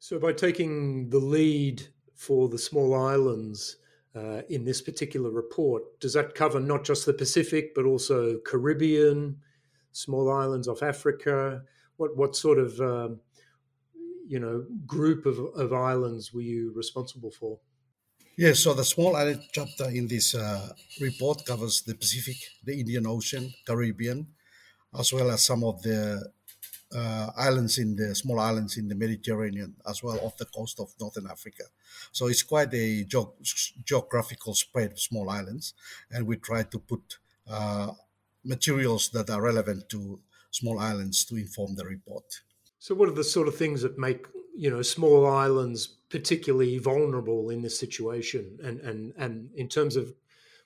So, 0.00 0.18
by 0.18 0.32
taking 0.32 1.10
the 1.10 1.18
lead 1.18 1.82
for 2.14 2.48
the 2.48 2.58
small 2.58 2.94
islands 2.94 3.76
uh, 4.14 4.42
in 4.48 4.64
this 4.64 4.80
particular 4.80 5.30
report, 5.30 5.82
does 6.00 6.12
that 6.14 6.34
cover 6.34 6.60
not 6.60 6.84
just 6.84 7.06
the 7.06 7.12
Pacific 7.12 7.74
but 7.74 7.84
also 7.84 8.38
Caribbean, 8.38 9.36
small 9.92 10.30
islands 10.30 10.68
off 10.68 10.82
Africa? 10.82 11.62
What 11.96 12.16
what 12.16 12.36
sort 12.36 12.58
of 12.58 12.80
um, 12.80 13.20
you 14.28 14.38
know 14.40 14.66
group 14.86 15.26
of, 15.26 15.38
of 15.38 15.72
islands 15.72 16.32
were 16.32 16.42
you 16.42 16.72
responsible 16.72 17.30
for? 17.30 17.60
Yes, 18.36 18.60
so 18.60 18.72
the 18.72 18.84
small 18.84 19.16
island 19.16 19.42
chapter 19.52 19.86
in 19.90 20.06
this 20.08 20.34
uh, 20.34 20.72
report 21.00 21.44
covers 21.44 21.82
the 21.82 21.94
Pacific, 21.94 22.36
the 22.64 22.74
Indian 22.82 23.06
Ocean, 23.06 23.52
Caribbean, 23.66 24.18
as 25.02 25.12
well 25.12 25.30
as 25.32 25.44
some 25.44 25.62
of 25.64 25.82
the 25.82 26.32
uh, 27.00 27.30
islands 27.36 27.78
in 27.78 27.96
the 27.96 28.14
small 28.22 28.40
islands 28.40 28.76
in 28.78 28.88
the 28.88 28.94
Mediterranean, 29.04 29.76
as 29.92 30.02
well 30.04 30.18
off 30.26 30.36
the 30.38 30.46
coast 30.58 30.80
of 30.80 30.94
Northern 31.00 31.28
Africa. 31.36 31.64
So 32.12 32.28
it's 32.28 32.42
quite 32.44 32.72
a 32.74 33.04
ge- 33.04 33.84
geographical 33.90 34.54
spread 34.54 34.92
of 34.92 35.00
small 35.00 35.28
islands, 35.30 35.74
and 36.12 36.26
we 36.26 36.36
try 36.38 36.62
to 36.64 36.78
put 36.80 37.18
uh, 37.48 37.92
materials 38.44 39.10
that 39.10 39.30
are 39.30 39.42
relevant 39.42 39.88
to 39.90 40.20
small 40.50 40.78
islands 40.78 41.24
to 41.26 41.36
inform 41.36 41.76
the 41.76 41.86
report. 41.86 42.42
So, 42.78 42.94
what 42.94 43.08
are 43.08 43.12
the 43.12 43.24
sort 43.24 43.48
of 43.48 43.56
things 43.56 43.82
that 43.82 43.98
make 43.98 44.26
you 44.56 44.70
know 44.70 44.82
small 44.82 45.26
islands 45.26 45.86
particularly 45.86 46.78
vulnerable 46.78 47.50
in 47.50 47.62
this 47.62 47.78
situation? 47.78 48.58
And 48.62 48.80
and 48.80 49.12
and 49.16 49.50
in 49.54 49.68
terms 49.68 49.96
of 49.96 50.14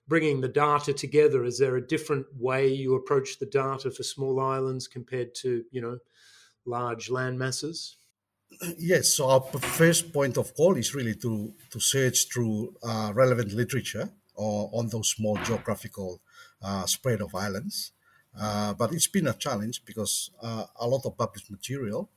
bringing 0.08 0.40
the 0.40 0.48
data 0.48 0.92
together, 0.92 1.44
is 1.44 1.58
there 1.58 1.76
a 1.76 1.86
different 1.86 2.26
way 2.38 2.68
you 2.68 2.94
approach 2.94 3.38
the 3.38 3.46
data 3.46 3.90
for 3.90 4.02
small 4.02 4.40
islands 4.40 4.86
compared 4.86 5.34
to 5.36 5.64
you 5.70 5.80
know 5.80 5.98
large 6.64 7.10
land 7.10 7.38
masses? 7.38 7.96
Yes. 8.78 9.14
So 9.14 9.30
our 9.30 9.40
first 9.40 10.12
point 10.12 10.36
of 10.36 10.54
call 10.54 10.76
is 10.76 10.94
really 10.94 11.14
to 11.16 11.54
to 11.70 11.80
search 11.80 12.28
through 12.30 12.74
uh, 12.82 13.12
relevant 13.14 13.52
literature 13.52 14.10
or 14.34 14.70
on 14.72 14.88
those 14.88 15.10
small 15.10 15.36
geographical 15.38 16.20
uh, 16.62 16.86
spread 16.86 17.20
of 17.20 17.34
islands 17.34 17.92
uh, 18.38 18.74
but 18.74 18.92
it's 18.92 19.06
been 19.06 19.26
a 19.26 19.34
challenge 19.34 19.84
because 19.84 20.30
uh, 20.42 20.66
a 20.76 20.86
lot 20.86 21.04
of 21.04 21.16
published 21.16 21.50
material 21.50 22.10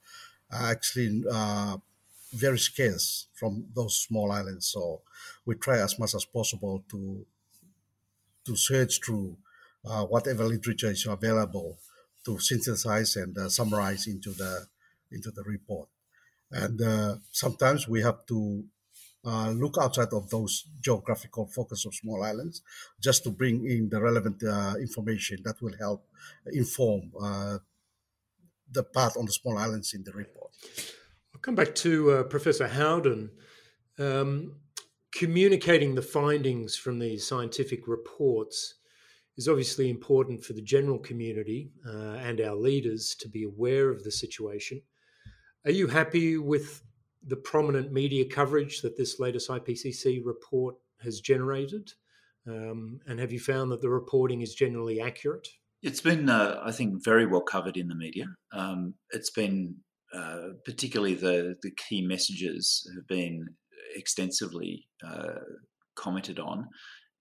are 0.52 0.72
actually 0.72 1.24
uh, 1.32 1.78
very 2.34 2.60
scarce 2.60 3.28
from 3.34 3.68
those 3.76 3.98
small 3.98 4.32
islands. 4.32 4.68
So 4.68 5.02
we 5.46 5.56
try 5.56 5.80
as 5.80 6.00
much 6.00 6.16
as 6.16 6.26
possible 6.26 6.84
to 6.90 7.26
to 8.46 8.56
search 8.56 9.00
through 9.04 9.38
uh, 9.86 10.06
whatever 10.06 10.44
literature 10.46 10.92
is 10.92 11.06
available 11.06 11.78
to 12.26 12.40
synthesize 12.40 13.16
and 13.16 13.38
uh, 13.38 13.50
summarize 13.50 14.08
into 14.08 14.32
the 14.32 14.68
into 15.12 15.32
the 15.32 15.44
report. 15.44 15.90
And 16.52 17.22
sometimes 17.32 17.88
we 17.88 18.02
have 18.02 18.26
to 18.28 18.66
uh, 19.26 19.50
look 19.50 19.78
outside 19.80 20.14
of 20.14 20.30
those 20.30 20.66
geographical 20.82 21.48
focus 21.48 21.86
of 21.86 21.96
small 21.96 22.24
islands 22.24 22.62
just 23.02 23.24
to 23.24 23.32
bring 23.32 23.66
in 23.66 23.90
the 23.90 24.02
relevant 24.02 24.44
uh, 24.44 24.76
information 24.80 25.38
that 25.44 25.62
will 25.62 25.76
help 25.80 26.06
inform 26.52 27.12
uh, 27.22 27.58
the 28.72 28.84
part 28.84 29.18
on 29.18 29.26
the 29.26 29.32
small 29.32 29.58
islands 29.58 29.94
in 29.94 30.04
the 30.04 30.12
report. 30.12 30.52
I'll 31.34 31.42
come 31.42 31.56
back 31.56 31.76
to 31.76 32.12
uh, 32.12 32.24
Professor 32.24 32.68
Howden. 32.68 33.32
Um, 33.98 34.58
communicating 35.14 35.96
the 35.96 36.02
findings 36.02 36.76
from 36.76 37.00
these 37.00 37.26
scientific 37.26 37.88
reports 37.88 38.76
is 39.38 39.48
obviously 39.48 39.90
important 39.90 40.44
for 40.44 40.54
the 40.54 40.62
general 40.62 41.00
community 41.00 41.72
uh, 41.88 42.18
and 42.20 42.40
our 42.42 42.56
leaders 42.56 43.16
to 43.20 43.30
be 43.30 43.44
aware 43.44 43.90
of 43.90 44.04
the 44.04 44.12
situation. 44.12 44.82
Are 45.66 45.72
you 45.72 45.88
happy 45.88 46.38
with 46.38 46.84
the 47.28 47.36
prominent 47.36 47.92
media 47.92 48.26
coverage 48.26 48.82
that 48.82 48.98
this 48.98 49.20
latest 49.20 49.50
IPCC 49.50 50.22
report 50.24 50.76
has 51.02 51.20
generated? 51.20 51.92
Um, 52.48 53.00
and 53.08 53.20
have 53.20 53.32
you 53.32 53.40
found 53.40 53.72
that 53.72 53.82
the 53.82 53.90
reporting 53.90 54.42
is 54.42 54.54
generally 54.54 55.02
accurate? 55.02 55.48
It's 55.82 56.02
been, 56.02 56.30
uh, 56.30 56.62
I 56.64 56.72
think, 56.72 57.04
very 57.04 57.26
well 57.26 57.42
covered 57.42 57.78
in 57.78 57.88
the 57.88 57.96
media. 57.96 58.26
Um, 58.52 58.96
it's 59.12 59.32
been 59.32 59.76
uh, 60.16 60.50
particularly 60.64 61.16
the 61.16 61.56
the 61.62 61.72
key 61.72 62.02
messages 62.02 62.90
have 62.96 63.08
been 63.08 63.46
extensively 63.96 64.88
uh, 65.06 65.40
commented 65.96 66.40
on. 66.40 66.68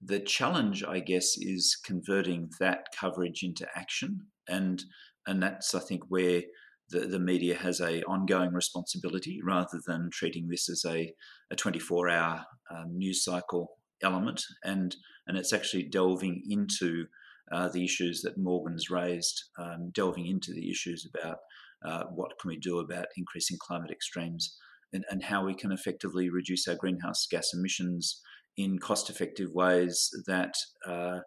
The 0.01 0.21
challenge, 0.21 0.85
I 0.85 1.01
guess, 1.01 1.37
is 1.39 1.77
converting 1.85 2.51
that 2.61 2.87
coverage 2.99 3.43
into 3.43 3.67
action, 3.75 4.21
and 4.49 4.83
and 5.27 5.43
that's 5.43 5.75
I 5.75 5.81
think 5.81 6.03
where 6.09 6.43
the, 6.91 7.01
the 7.01 7.19
media 7.19 7.57
has 7.57 7.81
a 7.81 8.03
ongoing 8.03 8.53
responsibility 8.53 9.41
rather 9.43 9.81
than 9.87 10.11
treating 10.13 10.49
this 10.49 10.69
as 10.69 10.85
a, 10.87 11.13
a 11.51 11.57
24 11.57 12.09
hour 12.09 12.45
um, 12.71 12.97
news 12.99 13.25
cycle 13.25 13.69
element. 14.03 14.43
And, 14.63 14.95
and 15.27 15.37
it's 15.37 15.53
actually 15.53 15.85
delving 15.85 16.43
into 16.49 17.07
uh, 17.53 17.69
the 17.69 17.85
issues 17.85 18.23
that 18.23 18.39
Morgan's 18.39 18.91
raised, 18.91 19.45
um, 19.59 19.91
delving 19.95 20.27
into 20.27 20.53
the 20.53 20.71
issues 20.71 21.07
about 21.15 21.39
uh, 21.85 22.05
what 22.15 22.33
can 22.41 22.49
we 22.49 22.59
do 22.59 22.79
about 22.79 23.07
increasing 23.17 23.59
climate 23.61 23.91
extremes 23.91 24.57
and, 24.93 25.05
and 25.11 25.25
how 25.25 25.45
we 25.45 25.55
can 25.55 25.73
effectively 25.73 26.31
reduce 26.31 26.67
our 26.67 26.77
greenhouse 26.77 27.27
gas 27.31 27.51
emissions 27.53 28.23
in 28.57 28.79
cost 28.79 29.11
effective 29.11 29.51
ways 29.53 30.09
that 30.27 30.55
uh, 30.87 31.19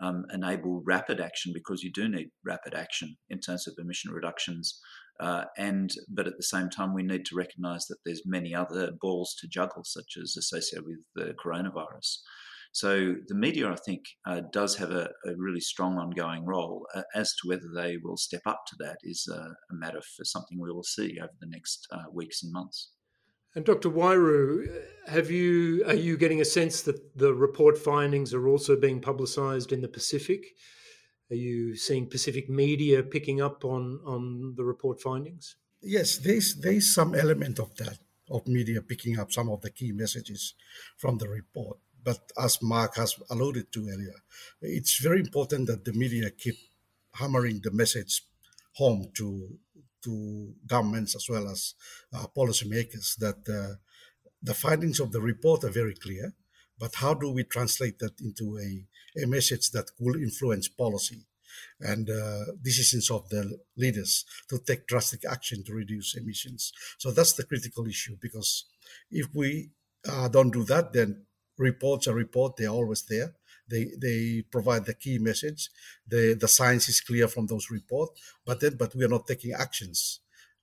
um, 0.00 0.24
enable 0.32 0.82
rapid 0.86 1.20
action 1.20 1.52
because 1.54 1.82
you 1.82 1.90
do 1.92 2.08
need 2.08 2.28
rapid 2.44 2.74
action 2.74 3.16
in 3.28 3.40
terms 3.40 3.66
of 3.66 3.74
emission 3.78 4.12
reductions 4.12 4.78
uh, 5.20 5.44
and 5.56 5.90
but 6.08 6.26
at 6.26 6.36
the 6.36 6.42
same 6.42 6.70
time, 6.70 6.94
we 6.94 7.02
need 7.02 7.24
to 7.26 7.36
recognise 7.36 7.86
that 7.86 7.98
there's 8.04 8.22
many 8.24 8.54
other 8.54 8.92
balls 9.00 9.34
to 9.40 9.48
juggle, 9.48 9.84
such 9.84 10.16
as 10.20 10.36
associated 10.36 10.86
with 10.86 10.98
the 11.14 11.34
coronavirus. 11.34 12.18
So 12.72 13.14
the 13.26 13.34
media, 13.34 13.70
I 13.70 13.76
think, 13.76 14.02
uh, 14.26 14.42
does 14.52 14.76
have 14.76 14.90
a, 14.90 15.08
a, 15.24 15.34
really 15.36 15.60
strong 15.60 15.96
ongoing 15.96 16.44
role. 16.44 16.86
Uh, 16.94 17.02
as 17.14 17.30
to 17.36 17.48
whether 17.48 17.68
they 17.74 17.96
will 17.96 18.18
step 18.18 18.42
up 18.44 18.64
to 18.66 18.76
that 18.80 18.98
is 19.02 19.26
a 19.32 19.54
matter 19.74 20.02
for 20.14 20.24
something 20.24 20.60
we 20.60 20.70
will 20.70 20.82
see 20.82 21.18
over 21.18 21.32
the 21.40 21.46
next 21.46 21.86
uh, 21.90 22.04
weeks 22.12 22.42
and 22.42 22.52
months. 22.52 22.90
And 23.54 23.64
Dr. 23.64 23.88
Wairiu, 23.88 24.82
have 25.06 25.30
you 25.30 25.82
are 25.86 25.94
you 25.94 26.18
getting 26.18 26.42
a 26.42 26.44
sense 26.44 26.82
that 26.82 27.16
the 27.16 27.32
report 27.32 27.78
findings 27.78 28.34
are 28.34 28.46
also 28.46 28.76
being 28.76 29.00
publicised 29.00 29.72
in 29.72 29.80
the 29.80 29.88
Pacific? 29.88 30.44
Are 31.30 31.36
you 31.36 31.76
seeing 31.76 32.06
Pacific 32.08 32.48
media 32.48 33.02
picking 33.02 33.40
up 33.40 33.64
on, 33.64 34.00
on 34.04 34.54
the 34.56 34.64
report 34.64 35.00
findings? 35.00 35.56
Yes, 35.82 36.18
there's, 36.18 36.54
there's 36.56 36.94
some 36.94 37.14
element 37.14 37.58
of 37.58 37.74
that, 37.76 37.98
of 38.30 38.46
media 38.46 38.80
picking 38.82 39.18
up 39.18 39.32
some 39.32 39.50
of 39.50 39.60
the 39.62 39.70
key 39.70 39.92
messages 39.92 40.54
from 40.96 41.18
the 41.18 41.28
report. 41.28 41.78
But 42.02 42.30
as 42.38 42.62
Mark 42.62 42.96
has 42.96 43.16
alluded 43.30 43.72
to 43.72 43.88
earlier, 43.88 44.14
it's 44.62 45.00
very 45.00 45.20
important 45.20 45.66
that 45.66 45.84
the 45.84 45.92
media 45.92 46.30
keep 46.30 46.56
hammering 47.14 47.60
the 47.62 47.72
message 47.72 48.22
home 48.74 49.10
to 49.14 49.58
to 50.04 50.54
governments 50.66 51.16
as 51.16 51.26
well 51.28 51.48
as 51.48 51.74
uh, 52.14 52.26
policymakers 52.36 53.16
that 53.16 53.38
uh, 53.48 53.74
the 54.40 54.54
findings 54.54 55.00
of 55.00 55.10
the 55.10 55.20
report 55.20 55.64
are 55.64 55.70
very 55.70 55.94
clear. 55.94 56.32
But 56.78 56.94
how 56.94 57.14
do 57.14 57.32
we 57.32 57.42
translate 57.42 57.98
that 57.98 58.20
into 58.20 58.58
a 58.58 58.86
a 59.22 59.26
message 59.26 59.70
that 59.70 59.90
will 59.98 60.16
influence 60.16 60.68
policy 60.68 61.26
and 61.80 62.08
uh, 62.10 62.44
decisions 62.62 63.10
of 63.10 63.28
the 63.28 63.58
leaders 63.76 64.24
to 64.48 64.58
take 64.58 64.86
drastic 64.86 65.22
action 65.30 65.64
to 65.64 65.72
reduce 65.72 66.16
emissions. 66.16 66.72
So 66.98 67.10
that's 67.10 67.34
the 67.34 67.44
critical 67.44 67.86
issue 67.86 68.16
because 68.20 68.64
if 69.10 69.26
we 69.34 69.70
uh, 70.08 70.28
don't 70.28 70.52
do 70.52 70.64
that, 70.64 70.92
then 70.92 71.24
reports 71.58 72.08
are 72.08 72.14
report, 72.14 72.56
they're 72.56 72.68
always 72.68 73.02
there. 73.02 73.34
They, 73.68 73.90
they 74.00 74.44
provide 74.50 74.84
the 74.84 74.94
key 74.94 75.18
message. 75.18 75.70
The, 76.06 76.36
the 76.38 76.48
science 76.48 76.88
is 76.88 77.00
clear 77.00 77.26
from 77.26 77.46
those 77.46 77.70
reports, 77.70 78.20
but 78.44 78.60
then 78.60 78.76
but 78.76 78.94
we 78.94 79.04
are 79.04 79.08
not 79.08 79.26
taking 79.26 79.52
actions 79.52 80.20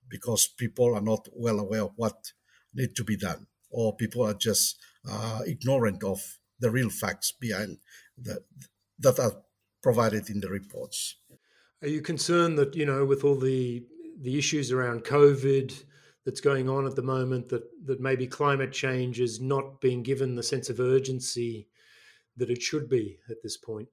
because 0.08 0.46
people 0.46 0.94
are 0.94 1.02
not 1.02 1.28
well 1.34 1.58
aware 1.58 1.82
of 1.82 1.92
what 1.96 2.32
need 2.74 2.96
to 2.96 3.04
be 3.04 3.16
done, 3.16 3.46
or 3.70 3.94
people 3.94 4.22
are 4.26 4.34
just 4.34 4.78
uh, 5.08 5.40
ignorant 5.46 6.02
of 6.02 6.38
the 6.58 6.70
real 6.70 6.88
facts 6.88 7.32
behind 7.32 7.78
that 8.18 8.44
that 8.98 9.18
are 9.18 9.42
provided 9.82 10.30
in 10.30 10.40
the 10.40 10.48
reports. 10.48 11.16
Are 11.82 11.88
you 11.88 12.00
concerned 12.00 12.58
that 12.58 12.74
you 12.74 12.86
know 12.86 13.04
with 13.04 13.24
all 13.24 13.36
the 13.36 13.84
the 14.20 14.38
issues 14.38 14.72
around 14.72 15.04
COVID 15.04 15.84
that's 16.24 16.40
going 16.40 16.68
on 16.68 16.86
at 16.86 16.96
the 16.96 17.02
moment, 17.02 17.48
that 17.50 17.64
that 17.86 18.00
maybe 18.00 18.26
climate 18.26 18.72
change 18.72 19.20
is 19.20 19.40
not 19.40 19.80
being 19.80 20.02
given 20.02 20.34
the 20.34 20.42
sense 20.42 20.70
of 20.70 20.80
urgency 20.80 21.68
that 22.36 22.50
it 22.50 22.62
should 22.62 22.88
be 22.88 23.18
at 23.30 23.42
this 23.42 23.56
point. 23.56 23.88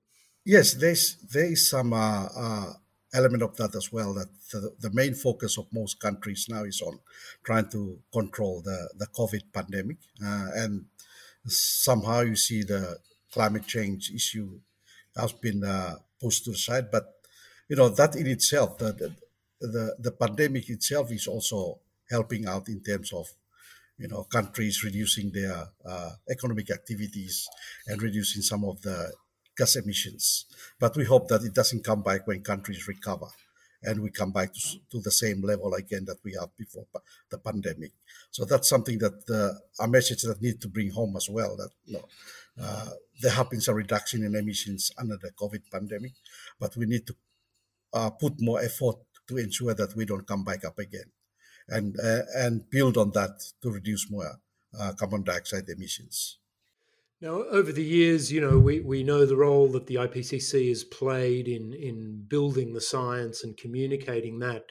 Yes, 0.46 0.74
there's 0.74 1.18
there 1.34 1.52
is 1.52 1.70
some 1.70 1.94
uh, 1.94 2.28
uh, 2.36 2.74
element 3.14 3.44
of 3.44 3.56
that 3.58 3.76
as 3.76 3.92
well. 3.92 4.14
That 4.14 4.30
the, 4.52 4.72
the 4.80 4.92
main 4.92 5.14
focus 5.14 5.58
of 5.58 5.68
most 5.72 6.00
countries 6.00 6.48
now 6.50 6.64
is 6.64 6.82
on 6.82 7.00
trying 7.44 7.70
to 7.70 8.00
control 8.12 8.62
the 8.62 8.90
the 8.98 9.08
COVID 9.08 9.54
pandemic, 9.54 9.98
uh, 10.24 10.48
and 10.56 10.86
somehow 11.46 12.22
you 12.22 12.36
see 12.36 12.64
the 12.64 12.98
climate 13.32 13.66
change 13.68 14.12
issue 14.12 14.60
has 15.16 15.34
been 15.34 15.64
uh, 15.64 15.96
pushed 16.22 16.46
to 16.46 16.52
the 16.52 16.58
side. 16.58 16.92
But 16.92 17.06
you 17.70 17.76
know 17.76 17.90
that 17.90 18.16
in 18.16 18.28
itself, 18.28 18.78
the, 18.78 19.16
the 19.60 19.96
the 20.00 20.12
pandemic 20.12 20.70
itself 20.70 21.12
is 21.12 21.28
also 21.28 21.80
helping 22.10 22.46
out 22.48 22.68
in 22.68 22.82
terms 22.82 23.14
of 23.14 23.28
you 23.98 24.08
know 24.08 24.24
countries 24.24 24.84
reducing 24.84 25.32
their 25.32 25.68
uh, 25.86 26.12
economic 26.30 26.72
activities 26.72 27.48
and 27.88 28.02
reducing 28.02 28.42
some 28.42 28.64
of 28.66 28.82
the 28.82 29.14
gas 29.58 29.76
emissions. 29.76 30.46
But 30.80 30.96
we 30.96 31.06
hope 31.06 31.28
that 31.30 31.44
it 31.44 31.54
doesn't 31.54 31.84
come 31.84 32.02
back 32.04 32.28
when 32.28 32.42
countries 32.44 32.88
recover 32.88 33.28
and 33.84 34.02
we 34.02 34.10
come 34.12 34.32
back 34.32 34.54
to, 34.54 34.80
to 34.92 35.00
the 35.00 35.12
same 35.12 35.42
level 35.42 35.74
again 35.74 36.06
that 36.06 36.18
we 36.24 36.34
had 36.40 36.50
before 36.58 36.86
the 37.30 37.38
pandemic. 37.38 37.92
So 38.30 38.46
that's 38.46 38.70
something 38.70 39.00
that 39.00 39.18
uh, 39.30 39.84
a 39.84 39.88
message 39.88 40.22
that 40.24 40.42
need 40.42 40.62
to 40.62 40.68
bring 40.68 40.92
home 40.92 41.16
as 41.16 41.30
well. 41.30 41.56
That 41.58 41.70
you 41.86 41.94
know, 41.94 42.06
uh, 42.62 42.90
there 43.22 43.32
have 43.32 43.50
been 43.50 43.62
some 43.62 43.76
reduction 43.76 44.24
in 44.24 44.36
emissions 44.36 44.92
under 44.98 45.18
the 45.18 45.32
COVID 45.32 45.64
pandemic, 45.72 46.14
but 46.60 46.76
we 46.76 46.86
need 46.86 47.08
to 47.08 47.16
uh, 47.94 48.10
put 48.12 48.40
more 48.40 48.62
effort 48.62 48.98
to 49.28 49.38
ensure 49.38 49.74
that 49.74 49.96
we 49.96 50.06
don't 50.06 50.28
come 50.28 50.44
back 50.44 50.64
up 50.66 50.78
again, 50.80 51.12
and 51.68 52.00
uh, 52.00 52.22
and 52.36 52.70
build 52.70 52.98
on 52.98 53.12
that 53.12 53.42
to 53.62 53.72
reduce 53.72 54.10
more 54.10 54.40
uh, 54.80 54.94
carbon 54.98 55.24
dioxide 55.24 55.68
emissions. 55.70 56.38
Now, 57.22 57.44
over 57.52 57.72
the 57.72 57.84
years, 57.84 58.32
you 58.32 58.42
know, 58.42 58.58
we, 58.58 58.80
we 58.80 59.04
know 59.04 59.28
the 59.28 59.36
role 59.36 59.68
that 59.70 59.86
the 59.86 59.96
IPCC 59.96 60.70
has 60.70 60.84
played 60.84 61.48
in, 61.48 61.72
in 61.72 62.26
building 62.28 62.74
the 62.74 62.82
science 62.82 63.44
and 63.44 63.56
communicating 63.56 64.40
that. 64.40 64.66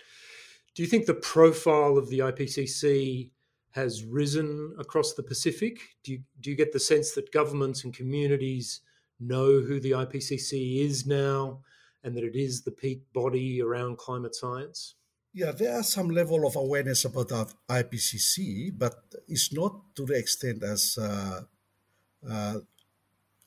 Do 0.75 0.83
you 0.83 0.88
think 0.88 1.07
the 1.07 1.14
profile 1.14 1.97
of 1.97 2.09
the 2.09 2.19
IPCC 2.19 3.30
has 3.71 4.04
risen 4.04 4.75
across 4.80 5.14
the 5.14 5.23
Pacific? 5.23 5.78
Do 6.02 6.11
you, 6.11 6.23
do 6.40 6.50
you 6.50 6.57
get 6.57 6.73
the 6.73 6.80
sense 6.80 7.12
that 7.12 7.33
governments 7.33 7.85
and 7.85 7.95
communities 7.95 8.80
know 9.21 9.61
who 9.61 9.78
the 9.78 9.92
IPCC 9.92 10.85
is 10.85 11.07
now 11.07 11.61
and 12.02 12.16
that 12.16 12.25
it 12.25 12.35
is 12.35 12.62
the 12.62 12.73
peak 12.73 13.02
body 13.12 13.62
around 13.62 13.99
climate 13.99 14.35
science? 14.35 14.97
Yeah, 15.33 15.52
there 15.52 15.76
are 15.78 15.85
some 15.85 16.11
level 16.11 16.45
of 16.45 16.57
awareness 16.57 17.04
about 17.04 17.28
IPCC, 17.69 18.76
but 18.76 18.97
it's 19.28 19.52
not 19.52 19.95
to 19.95 20.04
the 20.04 20.14
extent 20.14 20.64
as 20.64 20.99
uh, 21.00 21.42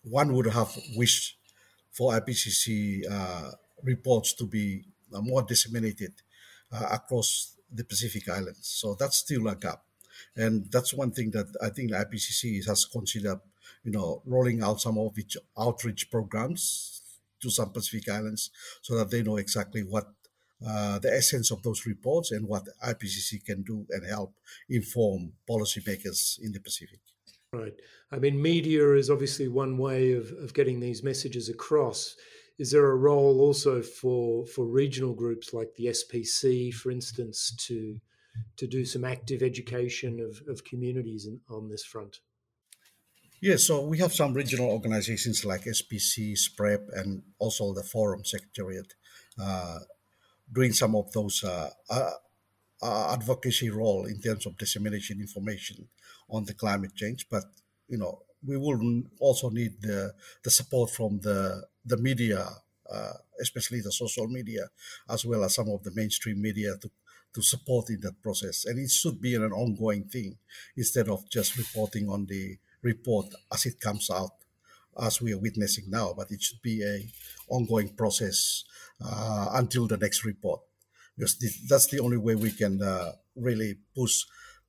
one 0.03 0.33
would 0.33 0.47
have 0.47 0.75
wished 0.95 1.37
for 1.91 2.13
IPCC 2.13 3.03
uh, 3.09 3.51
reports 3.83 4.33
to 4.33 4.45
be 4.45 4.83
uh, 5.13 5.21
more 5.21 5.43
disseminated 5.43 6.13
uh, 6.71 6.87
across 6.91 7.55
the 7.71 7.83
Pacific 7.83 8.27
Islands. 8.29 8.67
So 8.67 8.95
that's 8.99 9.17
still 9.17 9.47
a 9.47 9.55
gap. 9.55 9.81
And 10.35 10.71
that's 10.71 10.93
one 10.93 11.11
thing 11.11 11.31
that 11.31 11.47
I 11.61 11.69
think 11.69 11.91
the 11.91 11.97
IPCC 11.97 12.65
has 12.67 12.85
considered, 12.85 13.39
you 13.83 13.91
know, 13.91 14.21
rolling 14.25 14.63
out 14.63 14.81
some 14.81 14.97
of 14.97 15.17
its 15.17 15.37
outreach 15.57 16.09
programs 16.09 17.01
to 17.41 17.49
some 17.49 17.71
Pacific 17.71 18.09
Islands 18.09 18.49
so 18.81 18.95
that 18.97 19.11
they 19.11 19.21
know 19.21 19.37
exactly 19.37 19.81
what 19.81 20.07
uh, 20.65 20.97
the 20.99 21.13
essence 21.13 21.51
of 21.51 21.61
those 21.61 21.85
reports 21.85 22.31
and 22.31 22.47
what 22.47 22.67
IPCC 22.85 23.43
can 23.43 23.63
do 23.63 23.85
and 23.89 24.05
help 24.07 24.33
inform 24.69 25.33
policymakers 25.47 26.39
in 26.41 26.51
the 26.53 26.59
Pacific. 26.59 26.99
Right. 27.53 27.73
I 28.11 28.17
mean, 28.17 28.41
media 28.41 28.93
is 28.95 29.11
obviously 29.11 29.47
one 29.47 29.77
way 29.77 30.13
of, 30.13 30.31
of 30.41 30.55
getting 30.55 30.79
these 30.79 31.03
messages 31.03 31.49
across. 31.49 32.15
Is 32.57 32.71
there 32.71 32.89
a 32.89 32.95
role 32.95 33.41
also 33.41 33.83
for 33.83 34.47
for 34.47 34.65
regional 34.65 35.13
groups 35.13 35.53
like 35.53 35.75
the 35.75 35.85
SPC, 35.85 36.73
for 36.73 36.89
instance, 36.89 37.55
to 37.67 37.99
to 38.57 38.65
do 38.65 38.83
some 38.85 39.05
active 39.05 39.43
education 39.43 40.19
of, 40.19 40.41
of 40.47 40.63
communities 40.63 41.27
in, 41.27 41.39
on 41.47 41.69
this 41.69 41.85
front? 41.85 42.19
Yes, 43.39 43.67
so 43.67 43.85
we 43.85 43.99
have 43.99 44.13
some 44.13 44.33
regional 44.33 44.69
organizations 44.69 45.45
like 45.45 45.65
SPC, 45.65 46.35
SPREP, 46.35 46.87
and 46.93 47.21
also 47.37 47.73
the 47.73 47.83
Forum 47.83 48.23
Secretariat 48.25 48.95
uh, 49.39 49.79
doing 50.51 50.71
some 50.71 50.95
of 50.95 51.11
those 51.11 51.43
uh, 51.43 51.69
uh, 51.89 52.11
uh 52.87 53.13
advocacy 53.17 53.69
role 53.69 54.03
in 54.13 54.17
terms 54.27 54.43
of 54.45 54.57
dissemination 54.57 55.15
information 55.27 55.77
on 56.29 56.41
the 56.45 56.53
climate 56.63 56.95
change. 56.95 57.21
But 57.29 57.45
you 57.87 57.97
know, 57.97 58.13
we 58.45 58.57
will 58.57 58.79
also 59.19 59.49
need 59.49 59.73
the 59.81 60.13
the 60.43 60.51
support 60.51 60.89
from 60.97 61.19
the 61.27 61.39
the 61.85 61.97
media, 61.97 62.41
uh, 62.95 63.13
especially 63.41 63.81
the 63.81 63.91
social 63.91 64.27
media, 64.27 64.63
as 65.09 65.25
well 65.25 65.43
as 65.43 65.55
some 65.55 65.69
of 65.69 65.83
the 65.83 65.91
mainstream 65.91 66.41
media 66.41 66.71
to 66.81 66.89
to 67.35 67.41
support 67.41 67.89
in 67.89 67.99
that 68.01 68.21
process. 68.21 68.65
And 68.65 68.77
it 68.79 68.91
should 68.91 69.19
be 69.21 69.35
an 69.35 69.51
ongoing 69.51 70.03
thing 70.05 70.37
instead 70.77 71.07
of 71.09 71.27
just 71.29 71.57
reporting 71.57 72.09
on 72.09 72.25
the 72.27 72.57
report 72.81 73.27
as 73.51 73.65
it 73.65 73.79
comes 73.79 74.09
out, 74.09 74.33
as 75.01 75.21
we 75.21 75.33
are 75.33 75.39
witnessing 75.39 75.85
now. 75.89 76.13
But 76.15 76.31
it 76.31 76.41
should 76.41 76.61
be 76.61 76.83
a 76.83 77.05
ongoing 77.47 77.89
process 77.95 78.63
uh, 79.03 79.49
until 79.53 79.87
the 79.87 79.97
next 79.97 80.23
report, 80.25 80.61
because 81.17 81.37
this, 81.37 81.59
that's 81.67 81.87
the 81.87 81.99
only 81.99 82.17
way 82.17 82.35
we 82.35 82.51
can 82.51 82.81
uh, 82.81 83.11
really 83.35 83.75
push 83.95 84.23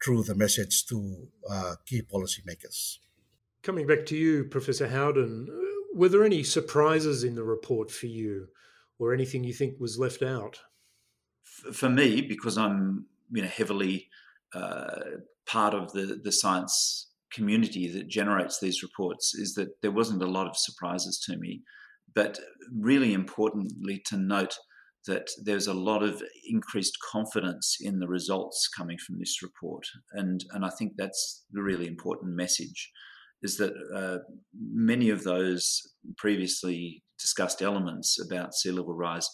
through 0.05 0.23
the 0.25 0.35
message 0.35 0.87
to 0.87 1.29
uh, 1.51 1.75
key 1.87 2.03
policymakers. 2.03 2.99
Coming 3.63 3.87
back 3.87 4.05
to 4.07 4.17
you, 4.17 4.45
Professor 4.45 4.89
Howden, 4.89 5.49
uh, 5.51 5.65
were 5.95 6.09
there 6.09 6.25
any 6.25 6.43
surprises 6.43 7.25
in 7.25 7.35
the 7.35 7.45
report 7.45 7.91
for 7.91 8.07
you, 8.07 8.49
or 8.99 9.15
anything 9.15 9.45
you 9.45 9.55
think 9.55 9.81
was 9.81 9.99
left 9.99 10.23
out? 10.23 10.61
For 11.73 11.89
me, 11.89 12.21
because 12.21 12.59
I'm 12.59 13.07
you 13.31 13.43
know 13.43 13.49
heavily 13.49 14.09
uh, 14.55 15.01
part 15.47 15.73
of 15.73 15.93
the 15.93 16.21
the 16.23 16.33
science 16.33 17.11
community 17.33 17.91
that 17.91 18.09
generates 18.09 18.61
these 18.61 18.83
reports, 18.83 19.35
is 19.35 19.55
that 19.55 19.81
there 19.81 19.91
wasn't 19.91 20.23
a 20.23 20.27
lot 20.27 20.47
of 20.47 20.57
surprises 20.57 21.19
to 21.27 21.37
me. 21.37 21.63
But 22.15 22.39
really 22.73 23.13
importantly 23.13 24.01
to 24.07 24.17
note 24.17 24.57
that 25.07 25.29
there's 25.43 25.67
a 25.67 25.75
lot 25.75 26.03
of 26.03 26.23
increased 26.49 26.97
confidence 27.01 27.77
in 27.81 27.99
the 27.99 28.09
results 28.09 28.69
coming 28.69 28.99
from 28.99 29.19
this 29.19 29.43
report. 29.43 29.87
And, 30.13 30.45
and 30.53 30.65
I 30.65 30.71
think 30.71 30.93
that's 30.97 31.45
the 31.53 31.63
really 31.63 31.87
important 31.87 32.35
message 32.35 32.91
is 33.43 33.59
that 33.59 33.75
uh, 33.95 34.19
many 34.55 35.11
of 35.11 35.23
those 35.23 35.83
previously 36.17 37.03
discussed 37.19 37.61
elements 37.61 38.19
about 38.19 38.55
sea 38.55 38.71
level 38.71 38.95
rise 38.95 39.29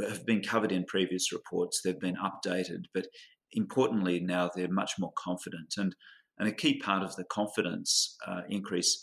have 0.00 0.26
been 0.26 0.42
covered 0.42 0.72
in 0.72 0.84
previous 0.84 1.32
reports. 1.32 1.80
They've 1.82 1.98
been 1.98 2.16
updated, 2.16 2.84
but 2.92 3.06
importantly, 3.52 4.20
now 4.20 4.50
they're 4.54 4.68
much 4.68 4.92
more 4.98 5.12
confident. 5.16 5.74
And, 5.78 5.94
and 6.38 6.48
a 6.48 6.52
key 6.52 6.78
part 6.78 7.02
of 7.02 7.16
the 7.16 7.24
confidence 7.24 8.16
uh, 8.26 8.42
increase 8.50 9.02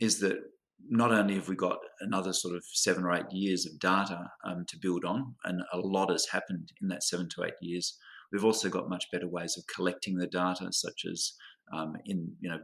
is 0.00 0.18
that 0.20 0.38
not 0.88 1.12
only 1.12 1.34
have 1.34 1.48
we 1.48 1.56
got 1.56 1.78
another 2.00 2.32
sort 2.32 2.56
of 2.56 2.64
seven 2.72 3.04
or 3.04 3.12
eight 3.12 3.30
years 3.30 3.66
of 3.66 3.78
data 3.78 4.30
um, 4.44 4.64
to 4.68 4.78
build 4.80 5.04
on, 5.04 5.34
and 5.44 5.62
a 5.72 5.78
lot 5.78 6.10
has 6.10 6.26
happened 6.26 6.72
in 6.80 6.88
that 6.88 7.02
seven 7.02 7.28
to 7.30 7.44
eight 7.44 7.54
years, 7.60 7.96
we've 8.32 8.44
also 8.44 8.68
got 8.68 8.88
much 8.88 9.06
better 9.12 9.28
ways 9.28 9.56
of 9.56 9.64
collecting 9.74 10.16
the 10.16 10.26
data, 10.26 10.68
such 10.72 11.04
as 11.10 11.32
um, 11.72 11.94
in 12.06 12.32
you 12.40 12.50
know 12.50 12.58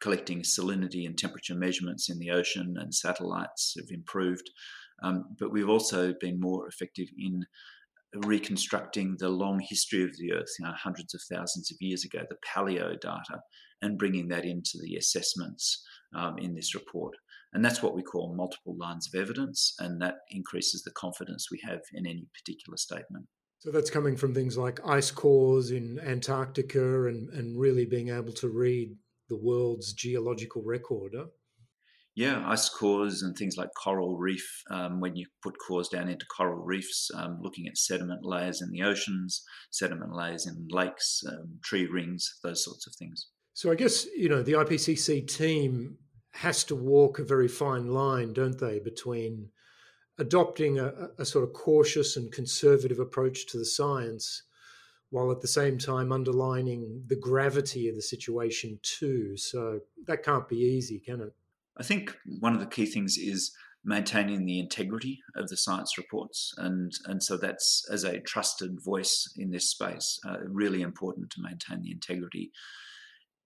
collecting 0.00 0.42
salinity 0.42 1.06
and 1.06 1.18
temperature 1.18 1.54
measurements 1.54 2.08
in 2.08 2.18
the 2.18 2.30
ocean, 2.30 2.76
and 2.78 2.94
satellites 2.94 3.74
have 3.76 3.90
improved. 3.90 4.48
Um, 5.02 5.24
but 5.38 5.52
we've 5.52 5.68
also 5.68 6.12
been 6.20 6.40
more 6.40 6.66
effective 6.68 7.08
in 7.16 7.44
reconstructing 8.24 9.16
the 9.18 9.28
long 9.28 9.60
history 9.60 10.02
of 10.02 10.16
the 10.16 10.32
Earth, 10.32 10.48
you 10.58 10.66
know, 10.66 10.72
hundreds 10.72 11.14
of 11.14 11.20
thousands 11.30 11.70
of 11.70 11.76
years 11.80 12.04
ago, 12.04 12.20
the 12.28 12.36
paleo 12.46 12.98
data, 13.00 13.40
and 13.82 13.98
bringing 13.98 14.28
that 14.28 14.44
into 14.44 14.78
the 14.82 14.96
assessments 14.96 15.84
um, 16.14 16.38
in 16.38 16.54
this 16.54 16.74
report. 16.74 17.14
And 17.52 17.64
that's 17.64 17.82
what 17.82 17.94
we 17.94 18.02
call 18.02 18.34
multiple 18.36 18.76
lines 18.78 19.08
of 19.12 19.20
evidence, 19.20 19.74
and 19.78 20.00
that 20.02 20.16
increases 20.30 20.82
the 20.82 20.90
confidence 20.90 21.48
we 21.50 21.60
have 21.64 21.80
in 21.94 22.06
any 22.06 22.26
particular 22.34 22.76
statement. 22.76 23.26
So 23.60 23.72
that's 23.72 23.90
coming 23.90 24.16
from 24.16 24.34
things 24.34 24.56
like 24.56 24.80
ice 24.86 25.10
cores 25.10 25.70
in 25.70 25.98
Antarctica 25.98 27.06
and, 27.08 27.28
and 27.30 27.58
really 27.58 27.86
being 27.86 28.10
able 28.10 28.32
to 28.34 28.48
read 28.48 28.94
the 29.28 29.36
world's 29.36 29.92
geological 29.92 30.62
record. 30.64 31.14
Huh? 31.16 31.26
Yeah, 32.14 32.42
ice 32.48 32.68
cores 32.68 33.22
and 33.22 33.36
things 33.36 33.56
like 33.56 33.68
coral 33.80 34.16
reef. 34.16 34.44
Um, 34.70 35.00
when 35.00 35.16
you 35.16 35.26
put 35.42 35.54
cores 35.64 35.88
down 35.88 36.08
into 36.08 36.26
coral 36.26 36.64
reefs, 36.64 37.10
um, 37.14 37.38
looking 37.40 37.66
at 37.68 37.78
sediment 37.78 38.24
layers 38.24 38.60
in 38.60 38.70
the 38.70 38.82
oceans, 38.82 39.44
sediment 39.70 40.12
layers 40.12 40.46
in 40.46 40.66
lakes, 40.68 41.22
um, 41.28 41.58
tree 41.62 41.86
rings, 41.86 42.38
those 42.42 42.64
sorts 42.64 42.86
of 42.86 42.94
things. 42.96 43.28
So 43.54 43.70
I 43.70 43.76
guess 43.76 44.06
you 44.16 44.28
know 44.28 44.42
the 44.42 44.54
IPCC 44.54 45.28
team 45.28 45.98
has 46.32 46.64
to 46.64 46.76
walk 46.76 47.18
a 47.18 47.24
very 47.24 47.48
fine 47.48 47.88
line, 47.88 48.32
don't 48.32 48.58
they, 48.58 48.78
between 48.78 49.50
adopting 50.18 50.78
a, 50.78 50.92
a, 51.18 51.24
sort 51.24 51.44
of 51.44 51.52
cautious 51.52 52.16
and 52.16 52.32
conservative 52.32 52.98
approach 52.98 53.46
to 53.46 53.58
the 53.58 53.64
science, 53.64 54.42
while 55.10 55.30
at 55.30 55.40
the 55.40 55.48
same 55.48 55.78
time 55.78 56.12
underlining 56.12 57.02
the 57.06 57.16
gravity 57.16 57.88
of 57.88 57.94
the 57.94 58.02
situation 58.02 58.78
too. 58.82 59.36
So 59.36 59.80
that 60.06 60.24
can't 60.24 60.48
be 60.48 60.56
easy, 60.56 60.98
can 60.98 61.20
it? 61.20 61.32
I 61.76 61.82
think 61.82 62.16
one 62.40 62.54
of 62.54 62.60
the 62.60 62.66
key 62.66 62.86
things 62.86 63.16
is 63.16 63.52
maintaining 63.84 64.44
the 64.44 64.58
integrity 64.58 65.20
of 65.36 65.48
the 65.48 65.56
science 65.56 65.96
reports, 65.96 66.52
and 66.58 66.92
and 67.06 67.22
so 67.22 67.36
that's 67.36 67.88
as 67.90 68.04
a 68.04 68.20
trusted 68.20 68.80
voice 68.82 69.32
in 69.36 69.50
this 69.50 69.70
space, 69.70 70.20
uh, 70.26 70.38
really 70.44 70.82
important 70.82 71.30
to 71.30 71.40
maintain 71.40 71.82
the 71.82 71.92
integrity. 71.92 72.50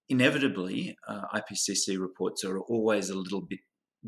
Inevitably, 0.09 0.97
uh, 1.09 1.23
IPCC 1.35 1.99
reports 1.99 2.45
are 2.45 2.59
always 2.59 3.11
a 3.11 3.19
little 3.19 3.41
bit 3.41 3.61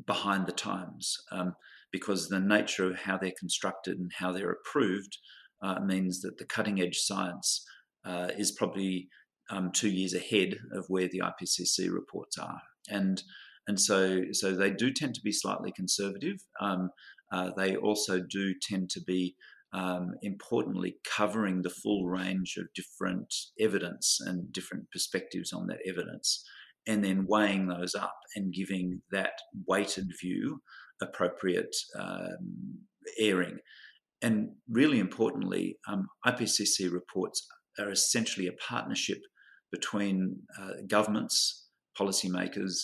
behind 0.06 0.46
the 0.46 0.52
times 0.52 1.16
um, 1.30 1.54
because 1.92 2.28
the 2.28 2.40
nature 2.40 2.90
of 2.90 2.96
how 2.96 3.16
they're 3.16 3.32
constructed 3.38 3.98
and 3.98 4.10
how 4.18 4.32
they're 4.32 4.50
approved 4.50 5.16
uh, 5.62 5.80
means 5.80 6.20
that 6.20 6.36
the 6.38 6.44
cutting 6.44 6.80
edge 6.80 6.98
science 6.98 7.64
uh, 8.04 8.28
is 8.36 8.52
probably 8.52 9.08
um, 9.50 9.70
two 9.72 9.88
years 9.88 10.14
ahead 10.14 10.58
of 10.72 10.84
where 10.88 11.08
the 11.08 11.22
IPCC 11.22 11.90
reports 11.92 12.38
are, 12.38 12.60
and 12.88 13.22
and 13.66 13.80
so 13.80 14.22
so 14.32 14.52
they 14.52 14.70
do 14.70 14.92
tend 14.92 15.14
to 15.14 15.20
be 15.22 15.32
slightly 15.32 15.72
conservative. 15.72 16.36
Um, 16.60 16.90
uh, 17.32 17.50
they 17.56 17.76
also 17.76 18.20
do 18.20 18.54
tend 18.60 18.90
to 18.90 19.00
be 19.00 19.34
um, 19.74 20.12
importantly 20.22 20.96
covering 21.04 21.62
the 21.62 21.70
full 21.70 22.06
range 22.06 22.56
of 22.56 22.72
different 22.74 23.34
evidence 23.58 24.18
and 24.24 24.52
different 24.52 24.90
perspectives 24.92 25.52
on 25.52 25.66
that 25.66 25.80
evidence, 25.86 26.44
and 26.86 27.04
then 27.04 27.26
weighing 27.28 27.66
those 27.66 27.94
up 27.94 28.16
and 28.36 28.54
giving 28.54 29.02
that 29.10 29.32
weighted 29.66 30.10
view 30.20 30.60
appropriate 31.02 31.74
um, 31.98 32.78
airing. 33.18 33.58
And 34.22 34.50
really 34.70 35.00
importantly, 35.00 35.76
um, 35.88 36.06
IPCC 36.24 36.90
reports 36.90 37.46
are 37.78 37.90
essentially 37.90 38.46
a 38.46 38.52
partnership 38.52 39.18
between 39.72 40.36
uh, 40.58 40.74
governments, 40.86 41.66
policymakers, 41.98 42.74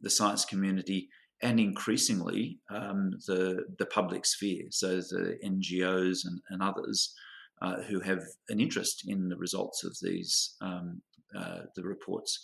the 0.00 0.10
science 0.10 0.44
community, 0.44 1.08
and 1.42 1.58
increasingly 1.58 2.58
um, 2.70 3.10
the 3.26 3.64
the 3.78 3.86
public 3.86 4.24
sphere, 4.24 4.66
so 4.70 4.96
the 4.96 5.38
NGOs 5.44 6.20
and, 6.24 6.40
and 6.50 6.62
others 6.62 7.12
uh, 7.60 7.82
who 7.82 8.00
have 8.00 8.22
an 8.48 8.60
interest 8.60 9.02
in 9.06 9.28
the 9.28 9.36
results 9.36 9.84
of 9.84 9.96
these 10.00 10.54
um, 10.60 11.02
uh, 11.36 11.62
the 11.74 11.82
reports, 11.82 12.40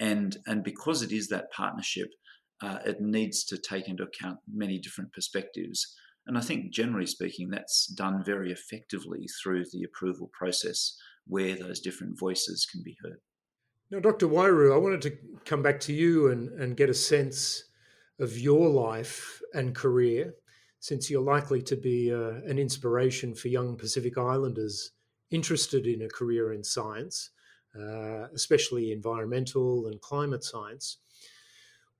and 0.00 0.38
and 0.46 0.64
because 0.64 1.02
it 1.02 1.12
is 1.12 1.28
that 1.28 1.52
partnership, 1.52 2.08
uh, 2.62 2.78
it 2.86 3.00
needs 3.00 3.44
to 3.44 3.58
take 3.58 3.88
into 3.88 4.04
account 4.04 4.38
many 4.52 4.78
different 4.78 5.12
perspectives. 5.12 5.94
And 6.26 6.36
I 6.36 6.42
think, 6.42 6.72
generally 6.72 7.06
speaking, 7.06 7.48
that's 7.48 7.86
done 7.86 8.22
very 8.22 8.52
effectively 8.52 9.26
through 9.42 9.64
the 9.72 9.82
approval 9.84 10.30
process, 10.38 10.94
where 11.26 11.56
those 11.56 11.80
different 11.80 12.18
voices 12.18 12.66
can 12.70 12.82
be 12.84 12.96
heard. 13.02 13.18
Now, 13.90 14.00
Dr. 14.00 14.28
Wairiu, 14.28 14.74
I 14.74 14.76
wanted 14.76 15.00
to 15.02 15.16
come 15.46 15.62
back 15.62 15.80
to 15.80 15.94
you 15.94 16.30
and, 16.30 16.50
and 16.60 16.76
get 16.76 16.90
a 16.90 16.94
sense 16.94 17.67
of 18.18 18.38
your 18.38 18.68
life 18.68 19.40
and 19.54 19.74
career, 19.74 20.34
since 20.80 21.10
you're 21.10 21.22
likely 21.22 21.62
to 21.62 21.76
be 21.76 22.12
uh, 22.12 22.40
an 22.46 22.58
inspiration 22.58 23.34
for 23.34 23.48
young 23.48 23.76
Pacific 23.76 24.16
Islanders 24.18 24.92
interested 25.30 25.86
in 25.86 26.02
a 26.02 26.08
career 26.08 26.52
in 26.52 26.64
science, 26.64 27.30
uh, 27.78 28.28
especially 28.34 28.92
environmental 28.92 29.86
and 29.86 30.00
climate 30.00 30.44
science. 30.44 30.98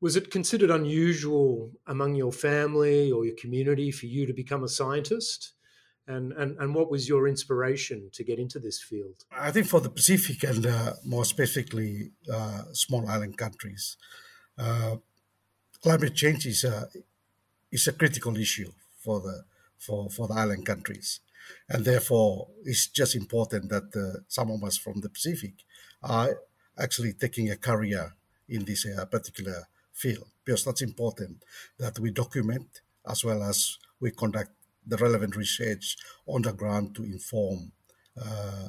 Was 0.00 0.16
it 0.16 0.30
considered 0.30 0.70
unusual 0.70 1.72
among 1.86 2.14
your 2.14 2.32
family 2.32 3.10
or 3.10 3.24
your 3.24 3.34
community 3.36 3.90
for 3.90 4.06
you 4.06 4.26
to 4.26 4.32
become 4.32 4.62
a 4.62 4.68
scientist? 4.68 5.54
And, 6.06 6.32
and, 6.32 6.56
and 6.58 6.74
what 6.74 6.90
was 6.90 7.08
your 7.08 7.28
inspiration 7.28 8.08
to 8.14 8.24
get 8.24 8.38
into 8.38 8.58
this 8.58 8.80
field? 8.80 9.24
I 9.30 9.50
think 9.50 9.66
for 9.66 9.80
the 9.80 9.90
Pacific 9.90 10.42
and 10.44 10.64
uh, 10.64 10.92
more 11.04 11.24
specifically 11.24 12.12
uh, 12.32 12.62
small 12.72 13.06
island 13.08 13.36
countries, 13.36 13.96
uh, 14.56 14.96
climate 15.82 16.14
change 16.14 16.46
is 16.46 16.64
a, 16.64 16.88
is 17.70 17.86
a 17.86 17.92
critical 17.92 18.36
issue 18.36 18.70
for 18.98 19.20
the, 19.20 19.44
for, 19.78 20.10
for 20.10 20.28
the 20.28 20.34
island 20.34 20.66
countries. 20.66 21.20
And 21.68 21.84
therefore, 21.84 22.48
it's 22.64 22.88
just 22.88 23.14
important 23.14 23.70
that 23.70 23.94
uh, 23.96 24.20
some 24.28 24.50
of 24.50 24.62
us 24.64 24.76
from 24.76 25.00
the 25.00 25.08
Pacific 25.08 25.54
are 26.02 26.38
actually 26.78 27.12
taking 27.14 27.50
a 27.50 27.56
career 27.56 28.14
in 28.48 28.64
this 28.64 28.86
uh, 28.86 29.04
particular 29.06 29.66
field 29.92 30.26
because 30.44 30.64
that's 30.64 30.82
important 30.82 31.42
that 31.78 31.98
we 31.98 32.10
document 32.10 32.80
as 33.08 33.24
well 33.24 33.42
as 33.42 33.78
we 34.00 34.10
conduct 34.10 34.50
the 34.86 34.96
relevant 34.96 35.36
research 35.36 35.96
on 36.26 36.42
the 36.42 36.52
ground 36.52 36.94
to 36.94 37.02
inform 37.04 37.72
uh, 38.20 38.68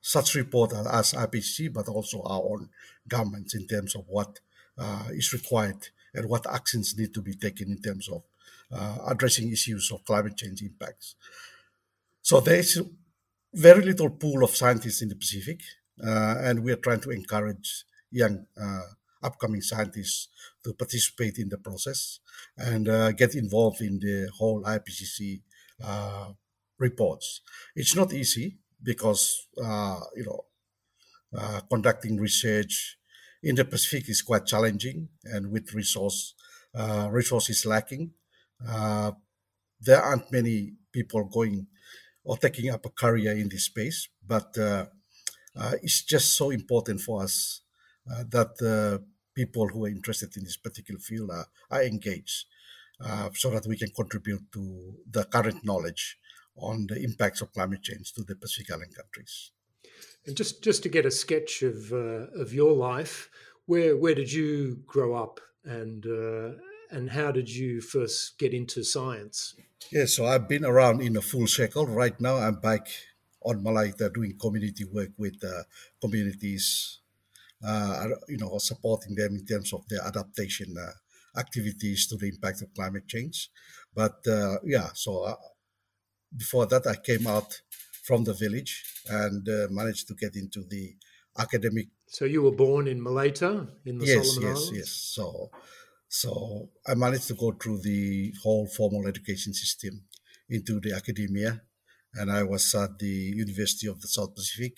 such 0.00 0.34
report 0.34 0.72
as 0.72 1.12
IPCC, 1.12 1.72
but 1.72 1.86
also 1.88 2.22
our 2.22 2.42
own 2.42 2.68
governments 3.06 3.54
in 3.54 3.66
terms 3.66 3.94
of 3.94 4.04
what 4.08 4.40
uh, 4.78 5.04
is 5.10 5.32
required 5.32 5.88
and 6.14 6.28
what 6.28 6.46
actions 6.52 6.96
need 6.96 7.14
to 7.14 7.22
be 7.22 7.34
taken 7.34 7.70
in 7.70 7.80
terms 7.80 8.08
of 8.08 8.22
uh, 8.72 8.98
addressing 9.08 9.50
issues 9.50 9.90
of 9.92 10.04
climate 10.04 10.36
change 10.36 10.62
impacts. 10.62 11.16
So 12.22 12.40
there 12.40 12.58
is 12.58 12.80
very 13.52 13.82
little 13.82 14.10
pool 14.10 14.44
of 14.44 14.54
scientists 14.54 15.02
in 15.02 15.08
the 15.08 15.16
Pacific, 15.16 15.60
uh, 16.04 16.36
and 16.38 16.62
we 16.62 16.72
are 16.72 16.76
trying 16.76 17.00
to 17.00 17.10
encourage 17.10 17.84
young 18.10 18.46
uh, 18.60 18.82
upcoming 19.22 19.60
scientists 19.60 20.28
to 20.64 20.72
participate 20.74 21.38
in 21.38 21.48
the 21.48 21.58
process 21.58 22.20
and 22.56 22.88
uh, 22.88 23.12
get 23.12 23.34
involved 23.34 23.80
in 23.80 23.98
the 23.98 24.30
whole 24.38 24.62
IPCC 24.62 25.40
uh, 25.84 26.28
reports. 26.78 27.40
It's 27.74 27.96
not 27.96 28.12
easy 28.12 28.58
because 28.82 29.48
you 29.56 30.24
know 30.24 30.44
conducting 31.68 32.18
research 32.18 32.98
in 33.42 33.56
the 33.56 33.64
Pacific 33.64 34.08
is 34.08 34.22
quite 34.22 34.46
challenging, 34.46 35.08
and 35.24 35.50
with 35.50 35.74
resource 35.74 36.34
uh, 36.74 37.08
resources 37.10 37.66
lacking, 37.66 38.12
uh, 38.68 39.12
there 39.80 40.00
aren't 40.00 40.30
many 40.30 40.74
people 40.92 41.24
going 41.24 41.66
or 42.24 42.36
taking 42.36 42.70
up 42.70 42.84
a 42.84 42.90
career 42.90 43.32
in 43.32 43.48
this 43.48 43.64
space. 43.64 44.08
But 44.26 44.56
uh, 44.58 44.86
it's 45.82 46.02
just 46.04 46.36
so 46.36 46.50
important 46.50 47.00
for 47.00 47.22
us 47.22 47.62
that 48.06 49.00
people 49.34 49.68
who 49.68 49.84
are 49.84 49.88
interested 49.88 50.36
in 50.36 50.44
this 50.44 50.56
particular 50.56 51.00
field 51.00 51.30
are, 51.30 51.46
are 51.70 51.82
engaged 51.82 52.44
uh, 53.04 53.30
so 53.32 53.50
that 53.50 53.66
we 53.66 53.78
can 53.78 53.90
contribute 53.90 54.52
to 54.52 54.94
the 55.10 55.24
current 55.24 55.64
knowledge 55.64 56.18
on 56.56 56.86
the 56.88 57.02
impacts 57.02 57.40
of 57.40 57.52
climate 57.52 57.82
change 57.82 58.12
to 58.12 58.22
the 58.24 58.36
Pacific 58.36 58.70
Island 58.70 58.94
countries. 58.94 59.52
And 60.26 60.36
just, 60.36 60.62
just 60.62 60.82
to 60.82 60.88
get 60.88 61.06
a 61.06 61.10
sketch 61.10 61.62
of 61.62 61.92
uh, 61.92 62.26
of 62.38 62.52
your 62.52 62.72
life, 62.72 63.30
where 63.66 63.96
where 63.96 64.14
did 64.14 64.32
you 64.32 64.82
grow 64.86 65.14
up, 65.14 65.40
and 65.64 66.04
uh, 66.06 66.56
and 66.90 67.10
how 67.10 67.32
did 67.32 67.48
you 67.48 67.80
first 67.80 68.38
get 68.38 68.52
into 68.52 68.84
science? 68.84 69.54
Yeah, 69.90 70.04
so 70.06 70.26
I've 70.26 70.48
been 70.48 70.64
around 70.64 71.00
in 71.00 71.16
a 71.16 71.22
full 71.22 71.46
circle. 71.46 71.86
Right 71.86 72.20
now, 72.20 72.36
I'm 72.36 72.60
back 72.60 72.88
on 73.42 73.64
Malaita 73.64 74.12
doing 74.12 74.36
community 74.38 74.84
work 74.84 75.10
with 75.16 75.42
uh, 75.42 75.62
communities, 76.00 76.98
uh, 77.66 78.08
you 78.28 78.36
know, 78.36 78.58
supporting 78.58 79.14
them 79.14 79.36
in 79.36 79.46
terms 79.46 79.72
of 79.72 79.88
their 79.88 80.02
adaptation 80.06 80.76
uh, 80.78 81.38
activities 81.38 82.06
to 82.08 82.16
the 82.16 82.28
impact 82.28 82.62
of 82.62 82.74
climate 82.74 83.08
change. 83.08 83.50
But 83.94 84.26
uh, 84.28 84.56
yeah, 84.64 84.90
so 84.94 85.24
uh, 85.24 85.36
before 86.36 86.66
that, 86.66 86.86
I 86.86 86.96
came 86.96 87.26
out 87.26 87.60
from 88.10 88.24
the 88.24 88.34
village 88.34 88.72
and 89.08 89.48
uh, 89.48 89.68
managed 89.70 90.08
to 90.08 90.14
get 90.14 90.34
into 90.34 90.64
the 90.64 90.96
academic. 91.38 91.86
So 92.08 92.24
you 92.24 92.42
were 92.42 92.56
born 92.66 92.88
in 92.88 92.98
Malaita 93.00 93.52
in 93.86 93.98
the 93.98 94.06
yes, 94.06 94.34
Solomon 94.34 94.48
yes, 94.48 94.58
Islands? 94.58 94.78
yes. 94.78 94.90
So, 95.16 95.50
so 96.08 96.30
I 96.90 96.94
managed 96.96 97.28
to 97.28 97.34
go 97.34 97.52
through 97.52 97.82
the 97.82 98.34
whole 98.42 98.66
formal 98.66 99.06
education 99.06 99.52
system 99.54 99.92
into 100.48 100.80
the 100.80 100.92
academia, 100.92 101.62
and 102.18 102.32
I 102.32 102.42
was 102.42 102.74
at 102.74 102.98
the 102.98 103.16
University 103.44 103.86
of 103.86 104.00
the 104.00 104.08
South 104.08 104.34
Pacific, 104.34 104.74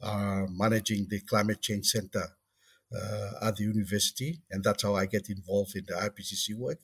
uh, 0.00 0.44
managing 0.48 1.08
the 1.10 1.20
Climate 1.22 1.60
Change 1.60 1.86
Center 1.86 2.26
uh, 2.96 3.30
at 3.48 3.56
the 3.56 3.64
university, 3.64 4.42
and 4.52 4.62
that's 4.62 4.84
how 4.84 4.94
I 4.94 5.06
get 5.06 5.28
involved 5.28 5.74
in 5.74 5.86
the 5.88 5.94
IPCC 5.94 6.54
work 6.56 6.78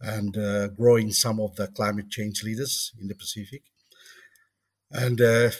and 0.00 0.36
uh, 0.36 0.68
growing 0.68 1.10
some 1.10 1.40
of 1.40 1.56
the 1.56 1.66
climate 1.66 2.10
change 2.10 2.44
leaders 2.44 2.92
in 3.00 3.08
the 3.08 3.14
Pacific. 3.16 3.71
And 4.92 5.20
uh, 5.20 5.50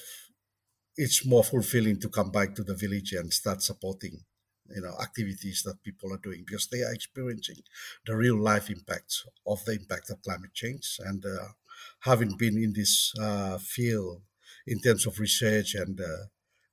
it's 0.97 1.27
more 1.27 1.45
fulfilling 1.45 1.99
to 2.01 2.09
come 2.09 2.31
back 2.31 2.55
to 2.55 2.63
the 2.63 2.75
village 2.75 3.13
and 3.13 3.33
start 3.33 3.63
supporting 3.63 4.25
you 4.75 4.81
know 4.81 4.95
activities 5.03 5.63
that 5.65 5.83
people 5.83 6.13
are 6.13 6.21
doing 6.23 6.45
because 6.47 6.69
they 6.69 6.83
are 6.83 6.93
experiencing 6.93 7.57
the 8.07 8.17
real 8.17 8.39
life 8.39 8.71
impacts 8.71 9.27
of 9.47 9.63
the 9.65 9.73
impact 9.73 10.09
of 10.11 10.23
climate 10.23 10.55
change 10.55 10.99
and 11.05 11.25
uh, 11.27 11.49
having 12.01 12.37
been 12.37 12.57
in 12.57 12.73
this 12.73 13.13
uh, 13.21 13.59
field 13.59 14.23
in 14.67 14.79
terms 14.81 15.07
of 15.07 15.19
research 15.19 15.75
and 15.75 16.01
uh, 16.01 16.25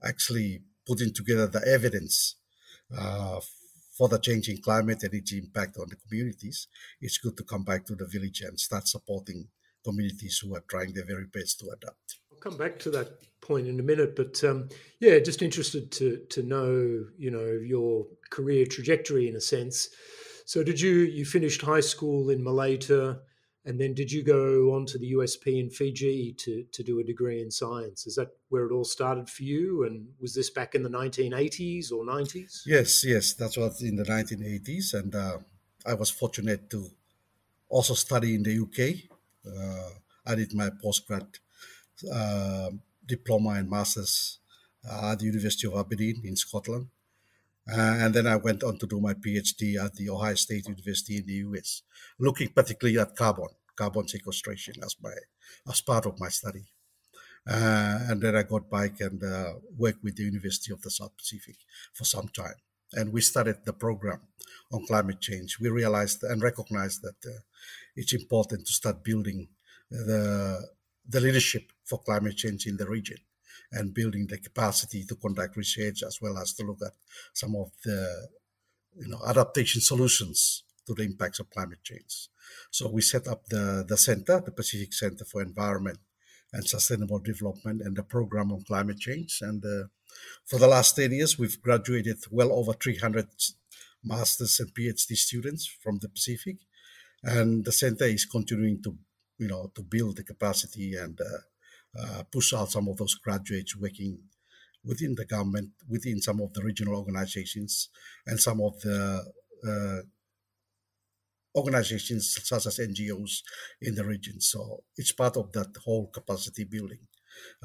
actually 0.08 0.62
putting 0.86 1.13
together 1.13 1.48
the 1.48 1.65
evidence 1.67 2.36
uh, 2.98 3.39
for 3.98 4.08
the 4.08 4.19
changing 4.19 4.62
climate 4.62 5.04
and 5.04 5.13
its 5.13 5.34
impact 5.34 5.78
on 5.78 5.88
the 5.89 5.95
communities, 5.95 6.67
it's 7.02 7.17
good 7.17 7.36
to 7.36 7.43
come 7.43 7.63
back 7.63 7.86
to 7.86 7.95
the 7.95 8.06
village 8.06 8.41
and 8.41 8.60
start 8.60 8.88
supporting 8.88 9.48
communities 9.84 10.39
who 10.41 10.56
are 10.56 10.63
trying 10.69 10.93
their 10.93 11.06
very 11.06 11.26
best 11.26 11.60
to 11.60 11.67
adapt. 11.67 12.19
Come 12.39 12.58
back 12.58 12.80
to 12.80 12.91
that 12.91 13.19
point 13.41 13.67
in 13.67 13.80
a 13.80 13.84
minute, 13.84 14.15
but 14.15 14.43
um, 14.43 14.69
yeah, 14.99 15.19
just 15.19 15.41
interested 15.41 15.91
to 15.93 16.17
to 16.30 16.43
know, 16.43 17.06
you 17.17 17.32
know, 17.32 17.60
your 17.75 18.06
career 18.30 18.65
trajectory 18.65 19.28
in 19.28 19.36
a 19.36 19.41
sense. 19.41 19.89
So, 20.45 20.63
did 20.63 20.80
you 20.80 20.95
you 21.17 21.25
finished 21.25 21.62
high 21.62 21.80
school 21.80 22.30
in 22.30 22.43
Malaita, 22.43 23.19
and 23.65 23.80
then 23.80 23.93
did 23.93 24.12
you 24.12 24.23
go 24.23 24.73
on 24.75 24.86
to 24.88 24.97
the 24.97 25.13
USP 25.13 25.60
in 25.60 25.69
Fiji 25.69 26.34
to 26.34 26.63
to 26.71 26.84
do 26.84 26.99
a 26.99 27.04
degree 27.04 27.41
in 27.41 27.52
science? 27.52 28.08
Is 28.08 28.15
that 28.15 28.30
where 28.49 28.65
it 28.65 28.71
all 28.71 28.86
started 28.86 29.30
for 29.30 29.43
you? 29.43 29.84
And 29.86 30.08
was 30.19 30.34
this 30.34 30.49
back 30.49 30.75
in 30.75 30.84
the 30.84 30.89
1980s 30.89 31.91
or 31.91 32.04
90s? 32.04 32.62
Yes, 32.65 33.04
yes, 33.06 33.34
that 33.34 33.58
was 33.58 33.82
in 33.82 33.95
the 33.95 34.06
1980s, 34.06 34.93
and 34.93 35.15
uh, 35.15 35.38
I 35.86 35.93
was 35.93 36.10
fortunate 36.10 36.69
to 36.71 36.89
also 37.69 37.93
study 37.93 38.36
in 38.36 38.43
the 38.43 38.60
UK. 38.65 38.80
Uh, 39.45 39.89
I 40.25 40.36
did 40.36 40.54
my 40.54 40.69
postgrad 40.84 41.28
diploma 43.05 43.49
and 43.49 43.69
masters 43.69 44.39
uh, 44.88 45.12
at 45.12 45.19
the 45.19 45.25
University 45.25 45.67
of 45.67 45.75
Aberdeen 45.75 46.21
in 46.23 46.35
Scotland. 46.35 46.88
Uh, 47.71 47.97
and 47.99 48.13
then 48.13 48.25
I 48.25 48.35
went 48.38 48.63
on 48.63 48.77
to 48.79 48.88
do 48.88 48.99
my 48.99 49.13
PhD 49.13 49.83
at 49.83 49.93
the 49.95 50.09
Ohio 50.09 50.35
State 50.35 50.67
University 50.67 51.17
in 51.17 51.25
the 51.25 51.33
US, 51.49 51.83
looking 52.17 52.49
particularly 52.49 52.97
at 52.99 53.15
carbon, 53.15 53.49
carbon 53.75 54.07
sequestration 54.07 54.75
as 54.83 54.95
my 55.01 55.13
as 55.69 55.81
part 55.81 56.05
of 56.05 56.19
my 56.19 56.29
study. 56.29 56.65
Uh, 57.47 57.99
and 58.09 58.21
then 58.21 58.35
I 58.35 58.43
got 58.43 58.69
back 58.69 58.99
and 59.01 59.23
uh, 59.23 59.53
worked 59.77 60.03
with 60.03 60.15
the 60.15 60.23
University 60.23 60.73
of 60.73 60.81
the 60.81 60.91
South 60.91 61.15
Pacific 61.17 61.55
for 61.93 62.05
some 62.05 62.27
time. 62.29 62.55
And 62.93 63.13
we 63.13 63.21
started 63.21 63.57
the 63.65 63.73
program 63.73 64.21
on 64.71 64.85
climate 64.85 65.21
change. 65.21 65.59
We 65.59 65.69
realized 65.69 66.23
and 66.23 66.41
recognized 66.41 67.01
that 67.03 67.19
uh, 67.25 67.39
it's 67.95 68.13
important 68.13 68.65
to 68.65 68.73
start 68.73 69.03
building 69.03 69.47
the 69.89 70.67
the 71.07 71.19
leadership 71.19 71.71
for 71.89 71.99
climate 71.99 72.38
change 72.38 72.67
in 72.67 72.78
the 72.78 72.88
region 72.88 73.17
and 73.71 73.93
building 73.93 74.28
the 74.28 74.38
capacity 74.38 75.04
to 75.06 75.15
conduct 75.15 75.58
research 75.58 76.04
as 76.04 76.19
well 76.21 76.38
as 76.38 76.54
to 76.54 76.63
look 76.63 76.80
at 76.86 76.93
some 77.34 77.56
of 77.56 77.71
the 77.84 78.28
you 78.95 79.08
know 79.08 79.19
adaptation 79.28 79.82
solutions 79.82 80.63
to 80.86 80.93
the 80.93 81.04
impacts 81.04 81.39
of 81.39 81.49
climate 81.49 81.84
change. 81.84 82.30
So 82.71 82.89
we 82.89 83.02
set 83.02 83.28
up 83.28 83.45
the, 83.45 83.86
the 83.88 83.97
center, 83.97 84.41
the 84.43 84.52
Pacific 84.52 84.91
Center 84.93 85.23
for 85.23 85.41
Environment 85.41 85.99
and 86.52 86.67
Sustainable 86.67 87.19
Development 87.19 87.82
and 87.82 87.95
the 87.95 88.02
program 88.02 88.52
on 88.52 88.63
climate 88.63 88.99
change. 88.99 89.39
And 89.41 89.63
uh, 89.63 89.88
for 90.45 90.58
the 90.58 90.67
last 90.67 90.95
10 90.95 91.12
years, 91.12 91.38
we've 91.38 91.62
graduated 91.62 92.17
well 92.32 92.52
over 92.52 92.73
300 92.73 93.28
master's 94.04 94.60
and 94.60 94.73
PhD 94.73 95.15
students 95.15 95.67
from 95.67 95.99
the 95.99 96.10
Pacific. 96.10 96.58
And 97.21 97.65
the 97.65 97.71
center 97.71 98.06
is 98.06 98.25
continuing 98.25 98.82
to 98.82 98.97
you 99.39 99.47
know, 99.47 99.71
to 99.73 99.82
build 99.82 100.17
the 100.17 100.23
capacity 100.23 100.95
and 100.95 101.19
uh, 101.19 101.39
uh, 101.97 102.23
push 102.32 102.54
out 102.54 102.71
some 102.71 102.88
of 102.88 102.97
those 102.97 103.15
graduates 103.15 103.75
working 103.75 104.19
within 104.84 105.15
the 105.15 105.25
government, 105.25 105.71
within 105.88 106.21
some 106.21 106.39
of 106.41 106.54
the 106.54 106.63
regional 106.63 106.95
organizations, 106.95 107.89
and 108.25 108.39
some 108.39 108.62
of 108.62 108.80
the 108.82 109.23
uh, 109.67 110.02
organizations 111.56 112.38
such 112.43 112.65
as 112.65 112.80
NGOs 112.80 113.41
in 113.82 113.95
the 113.95 114.06
region. 114.06 114.39
So 114.39 114.84
it's 114.95 115.12
part 115.12 115.38
of 115.38 115.52
that 115.54 115.75
whole 115.84 116.08
capacity 116.08 116.63
building 116.63 116.99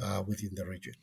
uh, 0.02 0.22
within 0.26 0.50
the 0.54 0.66
region. 0.66 0.94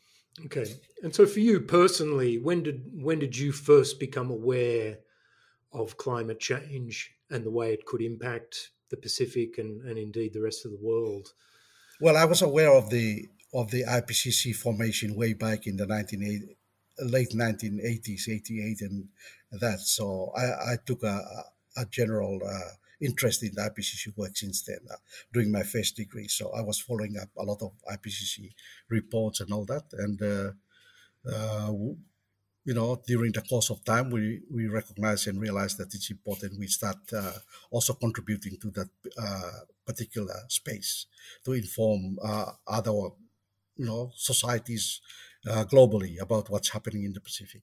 Okay, 0.46 0.64
and 1.02 1.14
so 1.14 1.26
for 1.26 1.40
you 1.40 1.60
personally, 1.60 2.38
when 2.38 2.62
did 2.62 2.82
when 2.94 3.18
did 3.18 3.36
you 3.36 3.52
first 3.52 4.00
become 4.00 4.30
aware 4.30 4.98
of 5.72 5.98
climate 5.98 6.40
change 6.40 7.14
and 7.30 7.44
the 7.44 7.50
way 7.50 7.72
it 7.74 7.84
could 7.84 8.00
impact 8.00 8.70
the 8.90 8.96
Pacific 8.96 9.58
and, 9.58 9.82
and 9.82 9.98
indeed 9.98 10.32
the 10.32 10.40
rest 10.40 10.64
of 10.64 10.72
the 10.72 10.80
world? 10.80 11.32
Well, 12.02 12.16
I 12.16 12.24
was 12.24 12.42
aware 12.42 12.72
of 12.72 12.90
the 12.90 13.28
of 13.54 13.70
the 13.70 13.84
IPCC 13.84 14.56
formation 14.56 15.14
way 15.14 15.34
back 15.34 15.68
in 15.68 15.76
the 15.76 15.86
1980, 15.86 16.56
late 16.98 17.30
1980s, 17.30 18.28
88, 18.28 18.80
and 18.80 19.08
that. 19.52 19.78
So 19.78 20.32
I, 20.36 20.72
I 20.72 20.76
took 20.84 21.04
a, 21.04 21.44
a 21.76 21.86
general 21.86 22.40
uh, 22.44 22.74
interest 23.00 23.44
in 23.44 23.54
the 23.54 23.70
IPCC 23.70 24.16
work 24.16 24.36
since 24.36 24.62
then, 24.62 24.80
uh, 24.90 24.96
during 25.32 25.52
my 25.52 25.62
first 25.62 25.94
degree. 25.94 26.26
So 26.26 26.50
I 26.50 26.62
was 26.62 26.80
following 26.80 27.18
up 27.22 27.28
a 27.38 27.44
lot 27.44 27.62
of 27.62 27.70
IPCC 27.88 28.52
reports 28.88 29.38
and 29.38 29.52
all 29.52 29.64
that. 29.66 29.84
And 29.92 30.20
uh, 30.20 30.50
uh 31.30 31.72
you 32.64 32.74
know, 32.74 33.02
during 33.06 33.32
the 33.32 33.42
course 33.42 33.70
of 33.70 33.84
time, 33.84 34.10
we, 34.10 34.40
we 34.50 34.68
recognize 34.68 35.26
and 35.26 35.40
realize 35.40 35.76
that 35.76 35.94
it's 35.94 36.10
important 36.10 36.58
we 36.58 36.68
start 36.68 36.96
uh, 37.12 37.32
also 37.70 37.94
contributing 37.94 38.56
to 38.60 38.70
that 38.70 38.88
uh, 39.18 39.50
particular 39.84 40.34
space 40.48 41.06
to 41.44 41.52
inform 41.52 42.18
uh, 42.22 42.52
other, 42.66 42.92
you 42.92 43.86
know, 43.86 44.12
societies 44.14 45.00
uh, 45.50 45.64
globally 45.64 46.20
about 46.20 46.50
what's 46.50 46.70
happening 46.70 47.04
in 47.04 47.12
the 47.12 47.20
Pacific. 47.20 47.62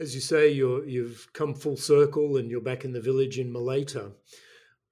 As 0.00 0.14
you 0.14 0.20
say, 0.20 0.50
you're, 0.50 0.84
you've 0.84 1.28
come 1.32 1.54
full 1.54 1.76
circle 1.76 2.36
and 2.36 2.50
you're 2.50 2.60
back 2.60 2.84
in 2.84 2.92
the 2.92 3.00
village 3.00 3.38
in 3.38 3.52
Malaita. 3.52 4.12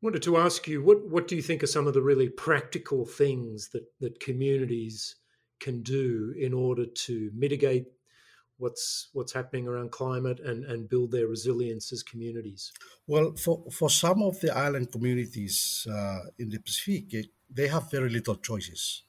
Wanted 0.01 0.23
to 0.23 0.37
ask 0.37 0.69
you, 0.69 0.83
what, 0.85 1.09
what 1.09 1.27
do 1.27 1.35
you 1.35 1.43
think 1.43 1.65
are 1.65 1.69
some 1.69 1.89
of 1.89 1.95
the 1.95 2.03
really 2.03 2.29
practical 2.29 3.05
things 3.05 3.71
that, 3.71 3.85
that 4.01 4.21
communities 4.21 5.17
can 5.59 5.83
do 5.83 6.35
in 6.39 6.53
order 6.53 6.87
to 6.87 7.31
mitigate 7.35 7.87
what's 8.63 9.09
what's 9.13 9.33
happening 9.33 9.67
around 9.67 9.91
climate 9.91 10.39
and, 10.41 10.65
and 10.65 10.89
build 10.89 11.11
their 11.11 11.27
resilience 11.27 11.93
as 11.93 12.03
communities? 12.03 12.73
Well, 13.07 13.35
for, 13.45 13.65
for 13.79 13.91
some 13.91 14.23
of 14.23 14.41
the 14.41 14.57
island 14.57 14.93
communities 14.93 15.87
uh, 15.91 16.21
in 16.39 16.49
the 16.51 16.59
Pacific, 16.59 17.27
they 17.51 17.67
have 17.69 17.91
very 17.91 18.09
little 18.09 18.37
choices. 18.37 19.03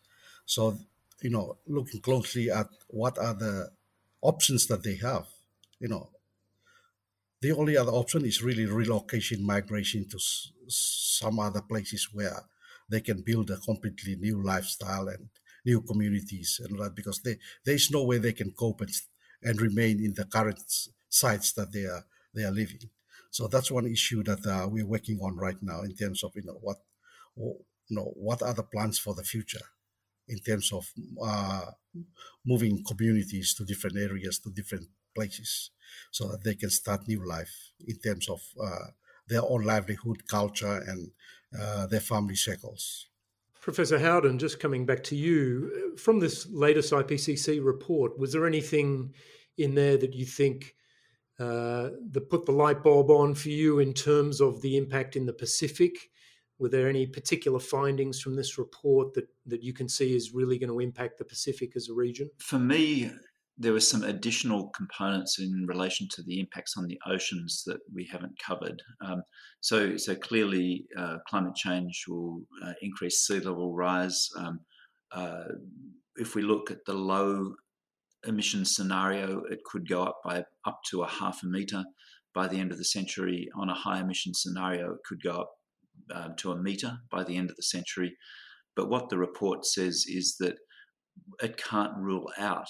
So, 0.45 0.77
you 1.21 1.29
know, 1.29 1.57
looking 1.67 2.01
closely 2.01 2.49
at 2.49 2.69
what 2.87 3.17
are 3.17 3.35
the 3.35 3.71
options 4.21 4.67
that 4.67 4.81
they 4.83 4.95
have, 4.95 5.27
you 5.79 5.87
know, 5.87 6.09
the 7.41 7.51
only 7.51 7.77
other 7.77 7.91
option 7.91 8.25
is 8.25 8.41
really 8.41 8.65
relocation, 8.65 9.45
migration 9.45 10.07
to 10.09 10.17
s- 10.17 10.51
some 10.67 11.39
other 11.39 11.61
places 11.61 12.09
where 12.13 12.39
they 12.89 13.01
can 13.01 13.21
build 13.21 13.51
a 13.51 13.57
completely 13.57 14.15
new 14.15 14.41
lifestyle 14.41 15.07
and 15.07 15.29
new 15.65 15.81
communities 15.81 16.59
and 16.63 16.79
that 16.79 16.95
because 16.95 17.21
they, 17.21 17.37
there's 17.65 17.91
no 17.91 18.03
way 18.03 18.17
they 18.17 18.33
can 18.33 18.51
cope 18.51 18.81
and 18.81 18.89
and 19.43 19.61
remain 19.61 20.03
in 20.03 20.13
the 20.13 20.25
current 20.25 20.61
sites 21.09 21.53
that 21.53 21.71
they 21.71 21.85
are 21.85 22.05
they 22.33 22.43
are 22.43 22.51
living. 22.51 22.89
So 23.31 23.47
that's 23.47 23.71
one 23.71 23.87
issue 23.87 24.23
that 24.23 24.45
uh, 24.45 24.67
we're 24.69 24.85
working 24.85 25.19
on 25.19 25.37
right 25.37 25.61
now 25.61 25.81
in 25.81 25.95
terms 25.95 26.23
of 26.23 26.31
you 26.35 26.43
know 26.43 26.59
what 26.61 26.77
you 27.35 27.55
know 27.89 28.11
what 28.15 28.41
are 28.41 28.53
the 28.53 28.63
plans 28.63 28.99
for 28.99 29.13
the 29.15 29.23
future 29.23 29.65
in 30.27 30.39
terms 30.39 30.71
of 30.73 30.87
uh, 31.23 31.65
moving 32.45 32.83
communities 32.83 33.53
to 33.55 33.65
different 33.65 33.97
areas 33.97 34.39
to 34.39 34.49
different 34.51 34.87
places 35.15 35.71
so 36.11 36.27
that 36.27 36.43
they 36.43 36.55
can 36.55 36.69
start 36.69 37.07
new 37.07 37.25
life 37.27 37.71
in 37.87 37.97
terms 37.99 38.29
of 38.29 38.41
uh, 38.63 38.87
their 39.27 39.41
own 39.43 39.63
livelihood, 39.63 40.27
culture, 40.27 40.83
and 40.87 41.11
uh, 41.59 41.87
their 41.87 41.99
family 42.01 42.35
circles. 42.35 43.07
Professor 43.63 43.97
Howden, 43.97 44.39
just 44.39 44.59
coming 44.59 44.85
back 44.85 45.01
to 45.03 45.15
you, 45.15 45.95
from 45.95 46.19
this 46.19 46.45
latest 46.49 46.91
IPCC 46.91 47.63
report, 47.63 48.19
was 48.19 48.33
there 48.33 48.45
anything 48.45 49.13
in 49.57 49.73
there 49.73 49.95
that 49.95 50.13
you 50.13 50.25
think 50.25 50.75
uh, 51.39 51.91
that 52.11 52.29
put 52.29 52.45
the 52.45 52.51
light 52.51 52.83
bulb 52.83 53.09
on 53.09 53.33
for 53.33 53.47
you 53.47 53.79
in 53.79 53.93
terms 53.93 54.41
of 54.41 54.61
the 54.61 54.75
impact 54.75 55.15
in 55.15 55.25
the 55.25 55.31
Pacific? 55.31 55.93
Were 56.59 56.67
there 56.67 56.89
any 56.89 57.07
particular 57.07 57.57
findings 57.57 58.19
from 58.19 58.35
this 58.35 58.57
report 58.57 59.13
that, 59.13 59.29
that 59.45 59.63
you 59.63 59.71
can 59.71 59.87
see 59.87 60.13
is 60.13 60.33
really 60.33 60.59
going 60.59 60.69
to 60.69 60.81
impact 60.81 61.17
the 61.17 61.23
Pacific 61.23 61.77
as 61.77 61.87
a 61.87 61.93
region? 61.93 62.29
For 62.39 62.59
me, 62.59 63.11
there 63.57 63.73
were 63.73 63.79
some 63.79 64.03
additional 64.03 64.69
components 64.69 65.39
in 65.39 65.65
relation 65.67 66.07
to 66.11 66.23
the 66.23 66.39
impacts 66.39 66.75
on 66.77 66.87
the 66.87 66.99
oceans 67.05 67.63
that 67.67 67.77
we 67.93 68.07
haven't 68.11 68.37
covered. 68.39 68.81
Um, 69.01 69.21
so, 69.61 69.95
so 69.97 70.15
clearly, 70.15 70.85
uh, 70.97 71.17
climate 71.27 71.55
change 71.55 72.05
will 72.07 72.41
uh, 72.65 72.73
increase 72.81 73.25
sea 73.25 73.39
level 73.39 73.75
rise. 73.75 74.27
Um, 74.37 74.59
uh, 75.11 75.43
if 76.15 76.35
we 76.35 76.41
look 76.41 76.71
at 76.71 76.85
the 76.85 76.93
low 76.93 77.53
emission 78.25 78.65
scenario, 78.65 79.43
it 79.51 79.63
could 79.65 79.87
go 79.87 80.03
up 80.03 80.21
by 80.23 80.43
up 80.65 80.79
to 80.89 81.03
a 81.03 81.09
half 81.09 81.43
a 81.43 81.45
meter 81.45 81.83
by 82.33 82.47
the 82.47 82.59
end 82.59 82.71
of 82.71 82.79
the 82.79 82.85
century. 82.85 83.49
On 83.55 83.69
a 83.69 83.75
high 83.75 83.99
emission 83.99 84.33
scenario, 84.33 84.93
it 84.93 85.03
could 85.05 85.21
go 85.21 85.41
up 85.41 85.51
um, 86.13 86.35
to 86.37 86.51
a 86.51 86.57
meter 86.57 86.97
by 87.11 87.23
the 87.23 87.37
end 87.37 87.51
of 87.51 87.55
the 87.55 87.63
century. 87.63 88.15
But 88.75 88.89
what 88.89 89.09
the 89.09 89.17
report 89.17 89.65
says 89.65 90.05
is 90.07 90.37
that 90.39 90.55
it 91.41 91.57
can't 91.57 91.95
rule 91.97 92.31
out 92.39 92.69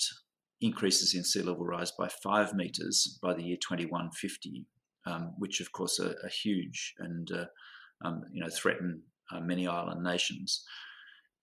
increases 0.64 1.14
in 1.14 1.24
sea 1.24 1.42
level 1.42 1.66
rise 1.66 1.92
by 1.92 2.08
five 2.08 2.54
meters 2.54 3.20
by 3.22 3.34
the 3.34 3.44
year 3.44 3.58
2150, 3.58 4.66
um, 5.06 5.34
which 5.38 5.60
of 5.60 5.72
course 5.74 6.00
are, 6.00 6.16
are 6.24 6.32
huge 6.44 6.94
and 7.00 7.30
uh, 7.32 7.46
um, 8.06 8.24
you 8.32 8.42
know 8.42 8.50
threaten 8.50 9.02
uh, 9.32 9.40
many 9.42 9.68
island 9.68 10.04
nations. 10.04 10.64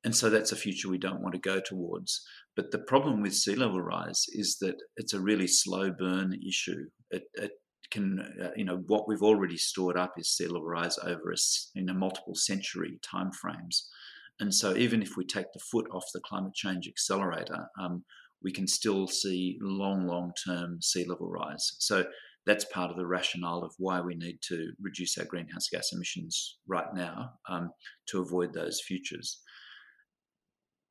And 0.02 0.16
so 0.16 0.30
that's 0.30 0.52
a 0.52 0.56
future 0.56 0.88
we 0.88 0.96
don't 0.96 1.20
want 1.20 1.34
to 1.34 1.40
go 1.40 1.60
towards. 1.60 2.26
But 2.56 2.70
the 2.70 2.78
problem 2.78 3.20
with 3.20 3.34
sea 3.34 3.54
level 3.54 3.82
rise 3.82 4.24
is 4.28 4.56
that 4.60 4.76
it's 4.96 5.12
a 5.12 5.20
really 5.20 5.46
slow 5.46 5.90
burn 5.90 6.34
issue. 6.46 6.86
It, 7.10 7.24
it 7.34 7.52
can, 7.90 8.20
uh, 8.42 8.50
you 8.56 8.64
know, 8.64 8.82
what 8.86 9.06
we've 9.06 9.22
already 9.22 9.58
stored 9.58 9.98
up 9.98 10.14
is 10.16 10.34
sea 10.34 10.46
level 10.46 10.64
rise 10.64 10.98
over 10.98 11.32
a, 11.32 11.36
in 11.74 11.90
a 11.90 11.94
multiple 11.94 12.34
century 12.34 12.98
timeframes. 13.02 13.82
And 14.38 14.54
so, 14.54 14.74
even 14.74 15.02
if 15.02 15.18
we 15.18 15.26
take 15.26 15.52
the 15.52 15.60
foot 15.60 15.86
off 15.92 16.06
the 16.14 16.20
climate 16.20 16.54
change 16.54 16.88
accelerator, 16.88 17.66
um, 17.78 18.04
we 18.42 18.52
can 18.52 18.66
still 18.66 19.06
see 19.06 19.58
long, 19.60 20.06
long 20.06 20.32
term 20.46 20.80
sea 20.80 21.04
level 21.04 21.28
rise. 21.28 21.72
So, 21.78 22.04
that's 22.46 22.64
part 22.64 22.90
of 22.90 22.96
the 22.96 23.06
rationale 23.06 23.62
of 23.62 23.74
why 23.78 24.00
we 24.00 24.14
need 24.14 24.38
to 24.48 24.72
reduce 24.80 25.18
our 25.18 25.26
greenhouse 25.26 25.68
gas 25.70 25.90
emissions 25.92 26.58
right 26.66 26.92
now 26.94 27.32
um, 27.48 27.70
to 28.08 28.20
avoid 28.20 28.54
those 28.54 28.80
futures. 28.80 29.40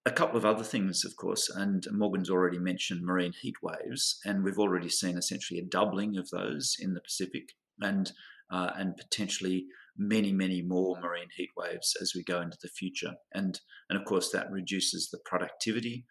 A 0.06 0.12
couple 0.12 0.38
of 0.38 0.46
other 0.46 0.64
things, 0.64 1.04
of 1.04 1.16
course, 1.18 1.50
and 1.50 1.86
Morgan's 1.92 2.30
already 2.30 2.60
mentioned 2.60 3.02
marine 3.04 3.34
heat 3.42 3.56
waves, 3.62 4.20
and 4.24 4.44
we've 4.44 4.60
already 4.60 4.90
seen 4.90 5.18
essentially 5.18 5.60
a 5.60 5.66
doubling 5.66 6.18
of 6.18 6.30
those 6.30 6.76
in 6.80 6.94
the 6.94 7.02
Pacific, 7.02 7.50
and 7.82 8.12
uh, 8.52 8.72
and 8.76 8.96
potentially 8.96 9.66
many, 9.98 10.32
many 10.32 10.62
more 10.62 11.00
marine 11.02 11.28
heat 11.36 11.50
waves 11.58 11.96
as 12.02 12.14
we 12.16 12.24
go 12.24 12.42
into 12.42 12.58
the 12.62 12.70
future. 12.70 13.16
And 13.34 13.60
and 13.90 14.00
of 14.00 14.06
course 14.06 14.32
that 14.32 14.50
reduces 14.50 15.10
the 15.10 15.20
productivity 15.26 16.06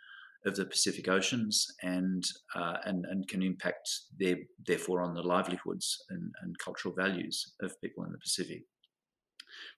of 0.47 0.57
the 0.57 0.65
Pacific 0.65 1.09
Oceans 1.09 1.67
and 1.83 2.25
uh, 2.55 2.77
and 2.85 3.05
and 3.07 3.29
can 3.29 3.43
impact 3.43 3.89
their 4.19 4.37
therefore 4.67 5.03
on 5.03 5.15
the 5.15 5.23
livelihoods 5.23 6.05
and, 6.11 6.33
and 6.43 6.59
cultural 6.59 6.95
values 6.95 7.55
of 7.61 7.81
people 7.81 8.05
in 8.05 8.13
the 8.13 8.19
Pacific. 8.19 8.63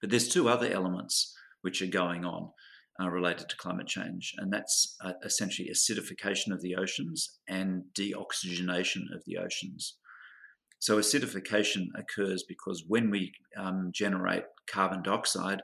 But 0.01 0.11
there's 0.11 0.29
two 0.29 0.49
other 0.49 0.71
elements 0.71 1.35
which 1.63 1.81
are 1.83 1.87
going 1.87 2.25
on 2.25 2.51
uh, 3.01 3.09
related 3.09 3.49
to 3.49 3.57
climate 3.57 3.87
change, 3.87 4.35
and 4.37 4.53
that's 4.53 4.97
uh, 5.03 5.13
essentially 5.25 5.71
acidification 5.71 6.53
of 6.53 6.61
the 6.61 6.77
oceans 6.77 7.39
and 7.49 7.85
deoxygenation 7.99 9.03
of 9.15 9.23
the 9.27 9.39
oceans. 9.39 9.97
So 10.79 10.97
acidification 10.97 11.89
occurs 11.95 12.43
because 12.49 12.85
when 12.87 13.11
we 13.11 13.33
um, 13.57 13.91
generate 13.95 14.45
carbon 14.67 15.03
dioxide, 15.03 15.61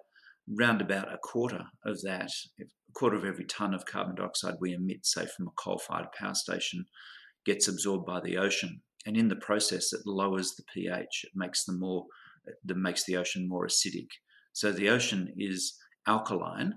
round 0.46 0.80
about 0.80 1.12
a 1.12 1.18
quarter 1.18 1.64
of 1.84 2.00
that, 2.02 2.30
quarter 2.96 3.16
of 3.16 3.24
every 3.24 3.44
ton 3.44 3.74
of 3.74 3.84
carbon 3.84 4.14
dioxide 4.14 4.54
we 4.60 4.72
emit, 4.72 5.04
say 5.04 5.26
from 5.26 5.46
a 5.46 5.50
coal-fired 5.62 6.06
power 6.18 6.34
station, 6.34 6.86
gets 7.44 7.68
absorbed 7.68 8.06
by 8.06 8.20
the 8.20 8.38
ocean, 8.38 8.80
and 9.04 9.16
in 9.16 9.28
the 9.28 9.36
process, 9.36 9.92
it 9.92 10.00
lowers 10.06 10.54
the 10.56 10.64
pH. 10.74 11.24
It 11.24 11.32
makes 11.34 11.64
the 11.64 11.74
more, 11.74 12.06
that 12.64 12.76
makes 12.76 13.04
the 13.04 13.16
ocean 13.16 13.48
more 13.48 13.66
acidic. 13.66 14.08
So 14.52 14.72
the 14.72 14.88
ocean 14.88 15.32
is 15.36 15.76
alkaline, 16.08 16.72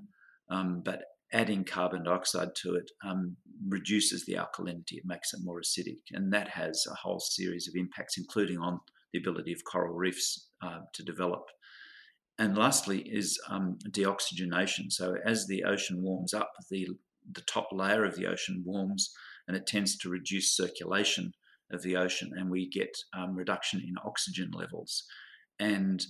um, 0.51 0.81
but 0.83 1.01
adding 1.31 1.63
carbon 1.63 2.03
dioxide 2.03 2.49
to 2.63 2.75
it 2.75 2.91
um, 3.07 3.37
reduces 3.67 4.25
the 4.25 4.33
alkalinity. 4.33 4.97
It 4.97 5.05
makes 5.05 5.33
it 5.33 5.39
more 5.43 5.61
acidic, 5.61 6.01
and 6.11 6.33
that 6.33 6.49
has 6.49 6.85
a 6.91 6.95
whole 6.95 7.19
series 7.19 7.67
of 7.67 7.79
impacts, 7.79 8.17
including 8.17 8.57
on 8.59 8.79
the 9.13 9.19
ability 9.19 9.53
of 9.53 9.59
coral 9.71 9.95
reefs 9.95 10.49
uh, 10.61 10.79
to 10.93 11.03
develop. 11.03 11.43
And 12.39 12.57
lastly 12.57 13.01
is 13.01 13.37
um, 13.49 13.77
deoxygenation. 13.89 14.91
So 14.91 15.17
as 15.25 15.45
the 15.45 15.65
ocean 15.65 16.01
warms 16.01 16.33
up, 16.33 16.51
the 16.71 16.87
the 17.31 17.41
top 17.41 17.67
layer 17.71 18.05
of 18.05 18.15
the 18.15 18.25
ocean 18.25 18.63
warms, 18.65 19.11
and 19.47 19.55
it 19.55 19.67
tends 19.67 19.97
to 19.97 20.09
reduce 20.09 20.55
circulation 20.55 21.33
of 21.71 21.83
the 21.83 21.97
ocean, 21.97 22.31
and 22.35 22.49
we 22.49 22.67
get 22.69 22.89
um, 23.13 23.35
reduction 23.35 23.81
in 23.81 23.93
oxygen 24.05 24.51
levels, 24.53 25.03
and 25.59 26.05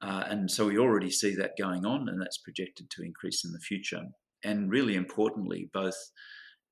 uh, 0.00 0.22
and 0.28 0.48
so 0.48 0.68
we 0.68 0.78
already 0.78 1.10
see 1.10 1.34
that 1.34 1.58
going 1.58 1.84
on, 1.84 2.08
and 2.08 2.22
that's 2.22 2.38
projected 2.38 2.88
to 2.90 3.02
increase 3.02 3.44
in 3.44 3.50
the 3.50 3.58
future. 3.58 4.02
And 4.44 4.70
really 4.70 4.94
importantly, 4.94 5.70
both 5.72 5.96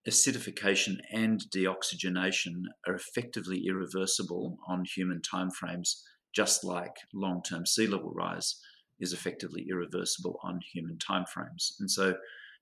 acidification 0.08 0.98
and 1.10 1.42
deoxygenation 1.54 2.62
are 2.86 2.94
effectively 2.94 3.64
irreversible 3.68 4.58
on 4.68 4.84
human 4.84 5.20
timeframes, 5.20 6.02
just 6.32 6.62
like 6.62 6.94
long 7.12 7.42
term 7.42 7.66
sea 7.66 7.88
level 7.88 8.12
rise 8.14 8.54
is 9.02 9.12
effectively 9.12 9.66
irreversible 9.68 10.38
on 10.42 10.60
human 10.72 10.96
timeframes. 10.96 11.72
And 11.80 11.90
so, 11.90 12.14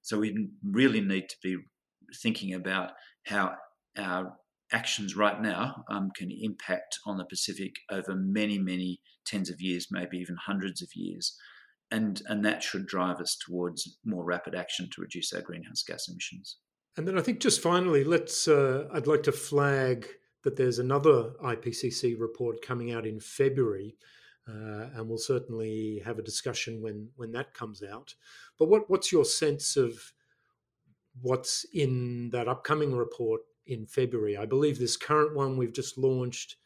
so 0.02 0.18
we 0.18 0.48
really 0.64 1.00
need 1.00 1.28
to 1.28 1.36
be 1.42 1.58
thinking 2.16 2.54
about 2.54 2.92
how 3.26 3.54
our 3.96 4.32
actions 4.72 5.14
right 5.14 5.40
now 5.40 5.84
um, 5.88 6.10
can 6.16 6.30
impact 6.30 6.98
on 7.06 7.18
the 7.18 7.24
Pacific 7.24 7.76
over 7.90 8.14
many, 8.14 8.58
many 8.58 9.00
tens 9.24 9.50
of 9.50 9.60
years, 9.60 9.88
maybe 9.90 10.16
even 10.18 10.36
hundreds 10.36 10.82
of 10.82 10.88
years. 10.94 11.36
And, 11.90 12.22
and 12.26 12.44
that 12.44 12.62
should 12.62 12.86
drive 12.86 13.20
us 13.20 13.36
towards 13.36 13.98
more 14.04 14.24
rapid 14.24 14.54
action 14.54 14.88
to 14.92 15.00
reduce 15.00 15.32
our 15.32 15.42
greenhouse 15.42 15.82
gas 15.82 16.08
emissions. 16.08 16.56
And 16.96 17.06
then 17.06 17.18
I 17.18 17.22
think 17.22 17.40
just 17.40 17.60
finally, 17.60 18.04
let's. 18.04 18.48
Uh, 18.48 18.88
I'd 18.92 19.06
like 19.06 19.22
to 19.24 19.32
flag 19.32 20.06
that 20.44 20.56
there's 20.56 20.78
another 20.78 21.30
IPCC 21.42 22.18
report 22.18 22.62
coming 22.62 22.92
out 22.92 23.06
in 23.06 23.20
February, 23.20 23.96
and 24.94 25.08
we'll 25.08 25.18
certainly 25.18 26.02
have 26.04 26.18
a 26.18 26.22
discussion 26.22 26.82
when 26.82 27.08
when 27.16 27.32
that 27.32 27.54
comes 27.54 27.82
out. 27.82 28.14
But 28.58 28.68
what 28.68 28.88
what's 28.88 29.12
your 29.12 29.24
sense 29.24 29.76
of 29.76 30.12
what's 31.20 31.66
in 31.74 32.30
that 32.30 32.48
upcoming 32.48 32.94
report 32.94 33.42
in 33.66 33.86
February? 33.86 34.36
I 34.36 34.46
believe 34.46 34.78
this 34.78 34.96
current 34.96 35.34
one 35.34 35.56
we've 35.56 35.72
just 35.72 35.98
launched 35.98 36.56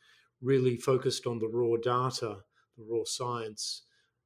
really 0.41 0.77
focused 0.77 1.27
on 1.27 1.39
the 1.39 1.49
raw 1.49 1.77
data, 1.77 2.39
the 2.77 2.85
raw 2.85 3.03
science 3.05 3.83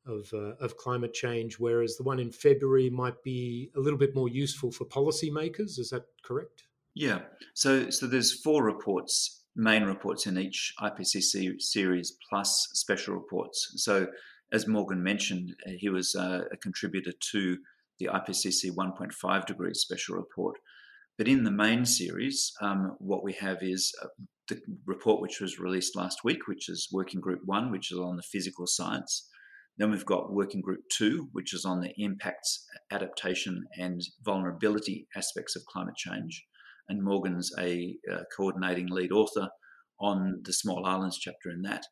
of, 0.06 0.28
uh, 0.32 0.54
of 0.60 0.76
climate 0.76 1.14
change, 1.14 1.58
whereas 1.58 1.96
the 1.96 2.02
one 2.02 2.18
in 2.18 2.32
February 2.32 2.90
might 2.90 3.22
be 3.22 3.70
a 3.76 3.80
little 3.80 3.98
bit 3.98 4.14
more 4.14 4.28
useful 4.28 4.72
for 4.72 4.84
policymakers. 4.84 5.78
Is 5.78 5.90
that 5.90 6.04
correct? 6.24 6.64
Yeah. 6.94 7.20
So, 7.54 7.90
so 7.90 8.06
there's 8.06 8.40
four 8.40 8.64
reports, 8.64 9.37
main 9.58 9.82
reports 9.82 10.26
in 10.26 10.38
each 10.38 10.72
IPCC 10.80 11.60
series, 11.60 12.16
plus 12.30 12.68
special 12.72 13.14
reports. 13.14 13.72
So, 13.76 14.06
as 14.52 14.66
Morgan 14.66 15.02
mentioned, 15.02 15.54
uh, 15.66 15.72
he 15.76 15.90
was 15.90 16.14
uh, 16.14 16.44
a 16.50 16.56
contributor 16.56 17.12
to 17.32 17.58
the 17.98 18.06
IPCC 18.06 18.70
1.5 18.70 19.46
degrees 19.46 19.80
special 19.80 20.16
report. 20.16 20.56
But 21.18 21.28
in 21.28 21.42
the 21.42 21.50
main 21.50 21.84
series, 21.84 22.52
um, 22.62 22.96
what 22.98 23.24
we 23.24 23.32
have 23.34 23.58
is 23.60 23.92
uh, 24.00 24.06
the 24.46 24.60
report 24.86 25.20
which 25.20 25.40
was 25.40 25.58
released 25.58 25.96
last 25.96 26.22
week, 26.24 26.46
which 26.46 26.68
is 26.68 26.88
Working 26.92 27.20
Group 27.20 27.40
1, 27.44 27.70
which 27.72 27.90
is 27.90 27.98
on 27.98 28.16
the 28.16 28.22
physical 28.22 28.66
science. 28.66 29.28
Then 29.76 29.90
we've 29.90 30.06
got 30.06 30.32
Working 30.32 30.60
Group 30.60 30.82
2, 30.96 31.28
which 31.32 31.52
is 31.52 31.64
on 31.64 31.80
the 31.80 31.92
impacts, 31.98 32.64
adaptation, 32.90 33.64
and 33.76 34.00
vulnerability 34.24 35.08
aspects 35.16 35.56
of 35.56 35.64
climate 35.66 35.96
change. 35.96 36.44
And 36.88 37.02
Morgan's 37.02 37.52
a, 37.58 37.96
a 38.10 38.24
coordinating 38.34 38.88
lead 38.88 39.12
author 39.12 39.48
on 40.00 40.40
the 40.44 40.52
Small 40.52 40.86
Islands 40.86 41.18
chapter 41.18 41.50
in 41.50 41.62
that. 41.62 41.84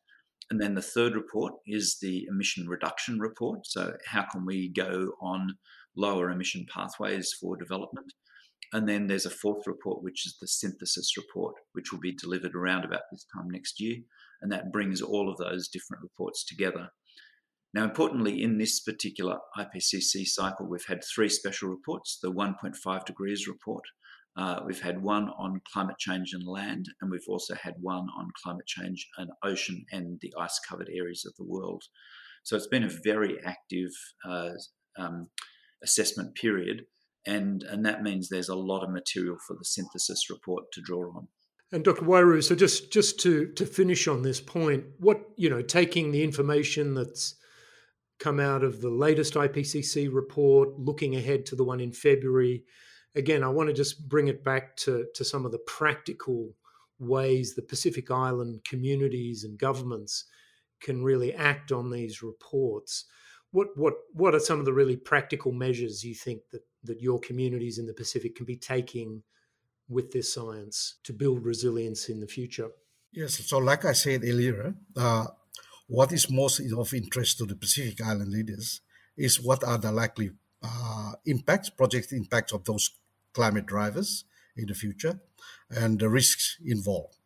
And 0.51 0.61
then 0.61 0.75
the 0.75 0.83
third 0.83 1.15
report 1.15 1.55
is 1.67 1.99
the 2.01 2.25
emission 2.29 2.69
reduction 2.69 3.19
report. 3.19 3.67
So, 3.67 3.95
how 4.07 4.23
can 4.31 4.47
we 4.47 4.69
go 4.69 5.13
on 5.21 5.57
lower 5.97 6.31
emission 6.31 6.67
pathways 6.73 7.33
for 7.33 7.57
development? 7.57 8.13
And 8.73 8.89
then 8.89 9.07
there's 9.07 9.27
a 9.27 9.31
fourth 9.31 9.67
report, 9.67 10.03
which 10.03 10.27
is 10.27 10.37
the 10.41 10.49
synthesis 10.49 11.17
report, 11.17 11.55
which 11.73 11.93
will 11.93 12.01
be 12.01 12.13
delivered 12.13 12.55
around 12.55 12.85
about 12.85 13.03
this 13.11 13.27
time 13.35 13.49
next 13.51 13.81
year. 13.81 13.99
And 14.41 14.53
that 14.53 14.73
brings 14.73 15.01
all 15.01 15.31
of 15.31 15.39
those 15.39 15.69
different 15.69 16.03
reports 16.03 16.45
together. 16.45 16.91
Now, 17.75 17.85
importantly, 17.85 18.43
in 18.43 18.59
this 18.59 18.81
particular 18.81 19.39
IPCC 19.59 20.27
cycle, 20.27 20.67
we've 20.67 20.87
had 20.87 21.03
three 21.05 21.29
special 21.29 21.69
reports 21.69 22.19
the 22.23 22.33
1.5 22.33 23.05
degrees 23.05 23.47
report, 23.47 23.85
uh, 24.37 24.61
we've 24.67 24.83
had 24.83 25.03
one 25.03 25.31
on 25.39 25.61
climate 25.73 25.99
change 25.99 26.33
and 26.35 26.47
land, 26.47 26.87
and 27.01 27.11
we've 27.11 27.29
also 27.29 27.55
had 27.55 27.75
one 27.81 28.07
on 28.17 28.29
climate 28.43 28.67
change 28.67 29.09
and 29.17 29.31
ocean 29.43 29.85
and 29.93 30.19
the 30.21 30.33
ice 30.39 30.61
covered 30.69 30.91
areas 30.93 31.25
of 31.25 31.35
the 31.37 31.45
world. 31.45 31.83
So 32.43 32.55
it's 32.55 32.67
been 32.67 32.85
a 32.85 33.01
very 33.03 33.39
active 33.45 33.91
uh, 34.25 34.51
um, 34.99 35.29
assessment 35.83 36.35
period, 36.35 36.83
and, 37.27 37.63
and 37.63 37.85
that 37.87 38.03
means 38.03 38.29
there's 38.29 38.51
a 38.51 38.55
lot 38.55 38.85
of 38.85 38.91
material 38.91 39.37
for 39.47 39.55
the 39.55 39.65
synthesis 39.65 40.29
report 40.29 40.65
to 40.73 40.83
draw 40.83 41.09
on. 41.17 41.29
And 41.73 41.83
Dr. 41.83 42.03
Wairiu, 42.03 42.45
so 42.45 42.55
just 42.55 42.93
just 42.93 43.19
to 43.21 43.49
to 43.55 43.67
finish 43.67 44.07
on 44.07 44.23
this 44.23 44.41
point, 44.41 44.85
what 44.99 45.23
you 45.37 45.51
know, 45.51 45.63
taking 45.63 46.13
the 46.13 46.23
information 46.23 46.95
that's 46.95 47.35
come 48.21 48.39
out 48.39 48.63
of 48.63 48.81
the 48.81 48.91
latest 48.91 49.35
IPCC 49.35 50.09
report, 50.13 50.79
looking 50.79 51.17
ahead 51.17 51.45
to 51.47 51.57
the 51.57 51.65
one 51.65 51.81
in 51.81 51.91
February. 51.91 52.63
Again, 53.17 53.43
I 53.43 53.49
want 53.49 53.69
to 53.69 53.75
just 53.75 54.09
bring 54.09 54.29
it 54.29 54.45
back 54.45 54.77
to, 54.79 55.07
to 55.15 55.25
some 55.25 55.45
of 55.45 55.53
the 55.53 55.59
practical 55.59 56.55
ways 56.99 57.55
the 57.55 57.63
Pacific 57.63 58.11
Island 58.11 58.65
communities 58.65 59.45
and 59.45 59.59
governments 59.59 60.25
can 60.81 61.03
really 61.03 61.35
act 61.35 61.73
on 61.73 61.91
these 61.91 62.23
reports. 62.23 63.07
What 63.51 63.69
what 63.77 63.95
what 64.13 64.35
are 64.35 64.41
some 64.41 64.59
of 64.59 64.65
the 64.67 64.73
really 64.73 64.97
practical 64.97 65.53
measures 65.53 66.05
you 66.05 66.15
think 66.15 66.43
that 66.53 66.63
that 66.85 67.01
your 67.01 67.19
communities 67.19 67.79
in 67.79 67.87
the 67.87 67.95
Pacific 67.95 68.37
can 68.37 68.47
be 68.47 68.57
taking 68.57 69.23
with 69.89 70.13
this 70.13 70.33
science 70.33 70.97
to 71.05 71.13
build 71.13 71.45
resilience 71.45 72.09
in 72.09 72.21
the 72.21 72.27
future? 72.27 72.71
Yes. 73.13 73.39
So, 73.47 73.59
like 73.59 73.85
I 73.85 73.93
said 73.93 74.23
earlier, 74.25 74.75
uh, 74.97 75.27
what 75.87 76.13
is 76.13 76.31
most 76.31 76.61
of 76.61 76.95
interest 76.95 77.39
to 77.39 77.47
the 77.47 77.57
Pacific 77.57 78.01
Island 78.03 78.33
leaders 78.33 78.81
is 79.17 79.41
what 79.41 79.65
are 79.65 79.79
the 79.79 79.93
likely 79.93 80.31
uh, 80.63 81.13
impacts, 81.25 81.71
project 81.71 82.13
impacts 82.13 82.53
of 82.53 82.65
those 82.65 82.91
climate 83.37 83.67
drivers 83.67 84.25
in 84.57 84.67
the 84.67 84.75
future, 84.75 85.21
and 85.69 86.01
the 86.01 86.09
risks 86.09 86.57
involved. 86.65 87.17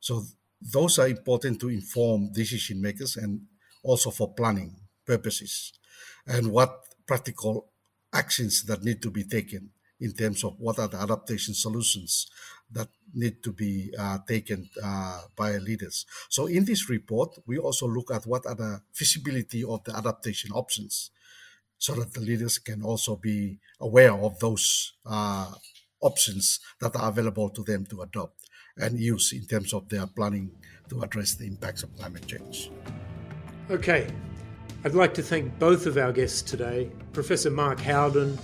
So 0.00 0.24
those 0.60 0.98
are 0.98 1.08
important 1.08 1.60
to 1.60 1.68
inform 1.68 2.32
decision 2.32 2.82
makers 2.82 3.16
and 3.16 3.42
also 3.82 4.10
for 4.10 4.34
planning 4.34 4.74
purposes. 5.06 5.72
And 6.26 6.50
what 6.50 6.70
practical 7.06 7.70
actions 8.12 8.64
that 8.64 8.82
need 8.82 9.00
to 9.02 9.10
be 9.10 9.24
taken 9.24 9.70
in 10.00 10.12
terms 10.12 10.44
of 10.44 10.54
what 10.58 10.78
are 10.78 10.88
the 10.88 11.00
adaptation 11.00 11.54
solutions 11.54 12.26
that 12.70 12.88
need 13.14 13.42
to 13.42 13.52
be 13.52 13.94
uh, 13.98 14.18
taken 14.26 14.68
uh, 14.82 15.20
by 15.36 15.56
leaders. 15.58 16.06
So 16.28 16.46
in 16.46 16.64
this 16.64 16.90
report, 16.90 17.38
we 17.46 17.58
also 17.58 17.86
look 17.86 18.10
at 18.12 18.26
what 18.26 18.44
are 18.46 18.54
the 18.54 18.82
feasibility 18.92 19.62
of 19.64 19.84
the 19.84 19.96
adaptation 19.96 20.50
options 20.52 21.10
so 21.78 21.94
that 21.94 22.12
the 22.12 22.20
leaders 22.20 22.58
can 22.58 22.82
also 22.82 23.16
be 23.16 23.58
aware 23.80 24.12
of 24.12 24.38
those 24.40 24.94
uh, 25.06 25.52
options 26.00 26.60
that 26.80 26.94
are 26.96 27.08
available 27.08 27.48
to 27.50 27.62
them 27.64 27.86
to 27.86 28.02
adopt 28.02 28.48
and 28.76 28.98
use 28.98 29.32
in 29.32 29.44
terms 29.46 29.72
of 29.72 29.88
their 29.88 30.06
planning 30.06 30.50
to 30.88 31.02
address 31.02 31.34
the 31.34 31.46
impacts 31.46 31.82
of 31.82 31.94
climate 31.96 32.26
change. 32.26 32.70
Okay, 33.70 34.06
I'd 34.84 34.94
like 34.94 35.14
to 35.14 35.22
thank 35.22 35.58
both 35.58 35.86
of 35.86 35.96
our 35.96 36.12
guests 36.12 36.42
today 36.42 36.90
Professor 37.12 37.50
Mark 37.50 37.80
Howden 37.80 38.38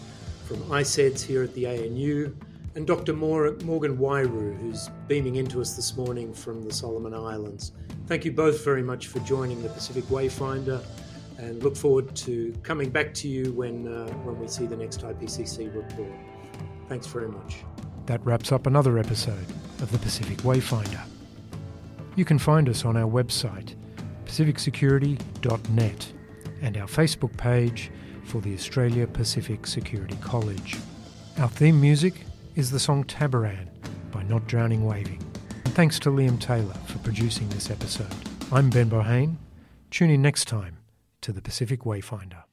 from 0.47 0.59
ICEDS 0.71 1.23
here 1.23 1.43
at 1.45 1.55
the 1.55 1.67
ANU 1.67 2.35
and 2.75 2.87
Dr. 2.87 3.13
Morgan 3.13 3.97
Wairiu, 3.97 4.59
who's 4.61 4.91
beaming 5.07 5.37
into 5.37 5.61
us 5.61 5.75
this 5.77 5.97
morning 5.97 6.35
from 6.35 6.63
the 6.63 6.73
Solomon 6.73 7.15
Islands. 7.15 7.73
Thank 8.07 8.25
you 8.25 8.33
both 8.33 8.65
very 8.65 8.83
much 8.83 9.07
for 9.07 9.21
joining 9.21 9.63
the 9.63 9.69
Pacific 9.69 10.05
Wayfinder 10.05 10.85
and 11.39 11.63
look 11.63 11.77
forward 11.77 12.15
to 12.17 12.55
coming 12.63 12.91
back 12.91 13.13
to 13.15 13.29
you 13.29 13.53
when, 13.53 13.89
uh, 13.89 14.09
when 14.25 14.39
we 14.39 14.49
see 14.49 14.67
the 14.67 14.77
next 14.77 15.03
IPCC 15.03 15.75
report. 15.75 16.13
Thanks 16.89 17.07
very 17.07 17.29
much. 17.29 17.57
That 18.07 18.25
wraps 18.25 18.53
up 18.53 18.67
another 18.67 18.99
episode 18.99 19.47
of 19.81 19.91
the 19.91 19.99
Pacific 19.99 20.39
Wayfinder. 20.39 21.01
You 22.17 22.25
can 22.25 22.39
find 22.39 22.69
us 22.69 22.85
on 22.85 22.97
our 22.97 23.11
website, 23.11 23.75
pacificsecurity.net, 24.27 26.13
and 26.63 26.77
our 26.77 26.87
Facebook 26.87 27.37
page 27.37 27.91
for 28.25 28.41
the 28.41 28.55
Australia 28.55 29.07
Pacific 29.07 29.67
Security 29.67 30.17
College. 30.21 30.77
Our 31.39 31.49
theme 31.49 31.81
music 31.81 32.27
is 32.55 32.71
the 32.71 32.79
song 32.79 33.05
Tabaran 33.05 33.69
by 34.13 34.23
Not 34.23 34.47
Drowning 34.47 34.85
Waving. 34.85 35.23
And 35.65 35.75
thanks 35.75 35.99
to 36.01 36.11
Liam 36.11 36.39
Taylor 36.39 36.75
for 36.87 36.99
producing 36.99 37.49
this 37.49 37.71
episode. 37.71 38.15
I'm 38.53 38.71
Ben 38.71 38.89
Bohane. 38.89 39.37
Tune 39.91 40.11
in 40.11 40.23
next 40.23 40.47
time 40.47 40.84
to 41.25 41.33
the 41.33 41.41
Pacific 41.41 41.85
Wayfinder. 41.85 42.44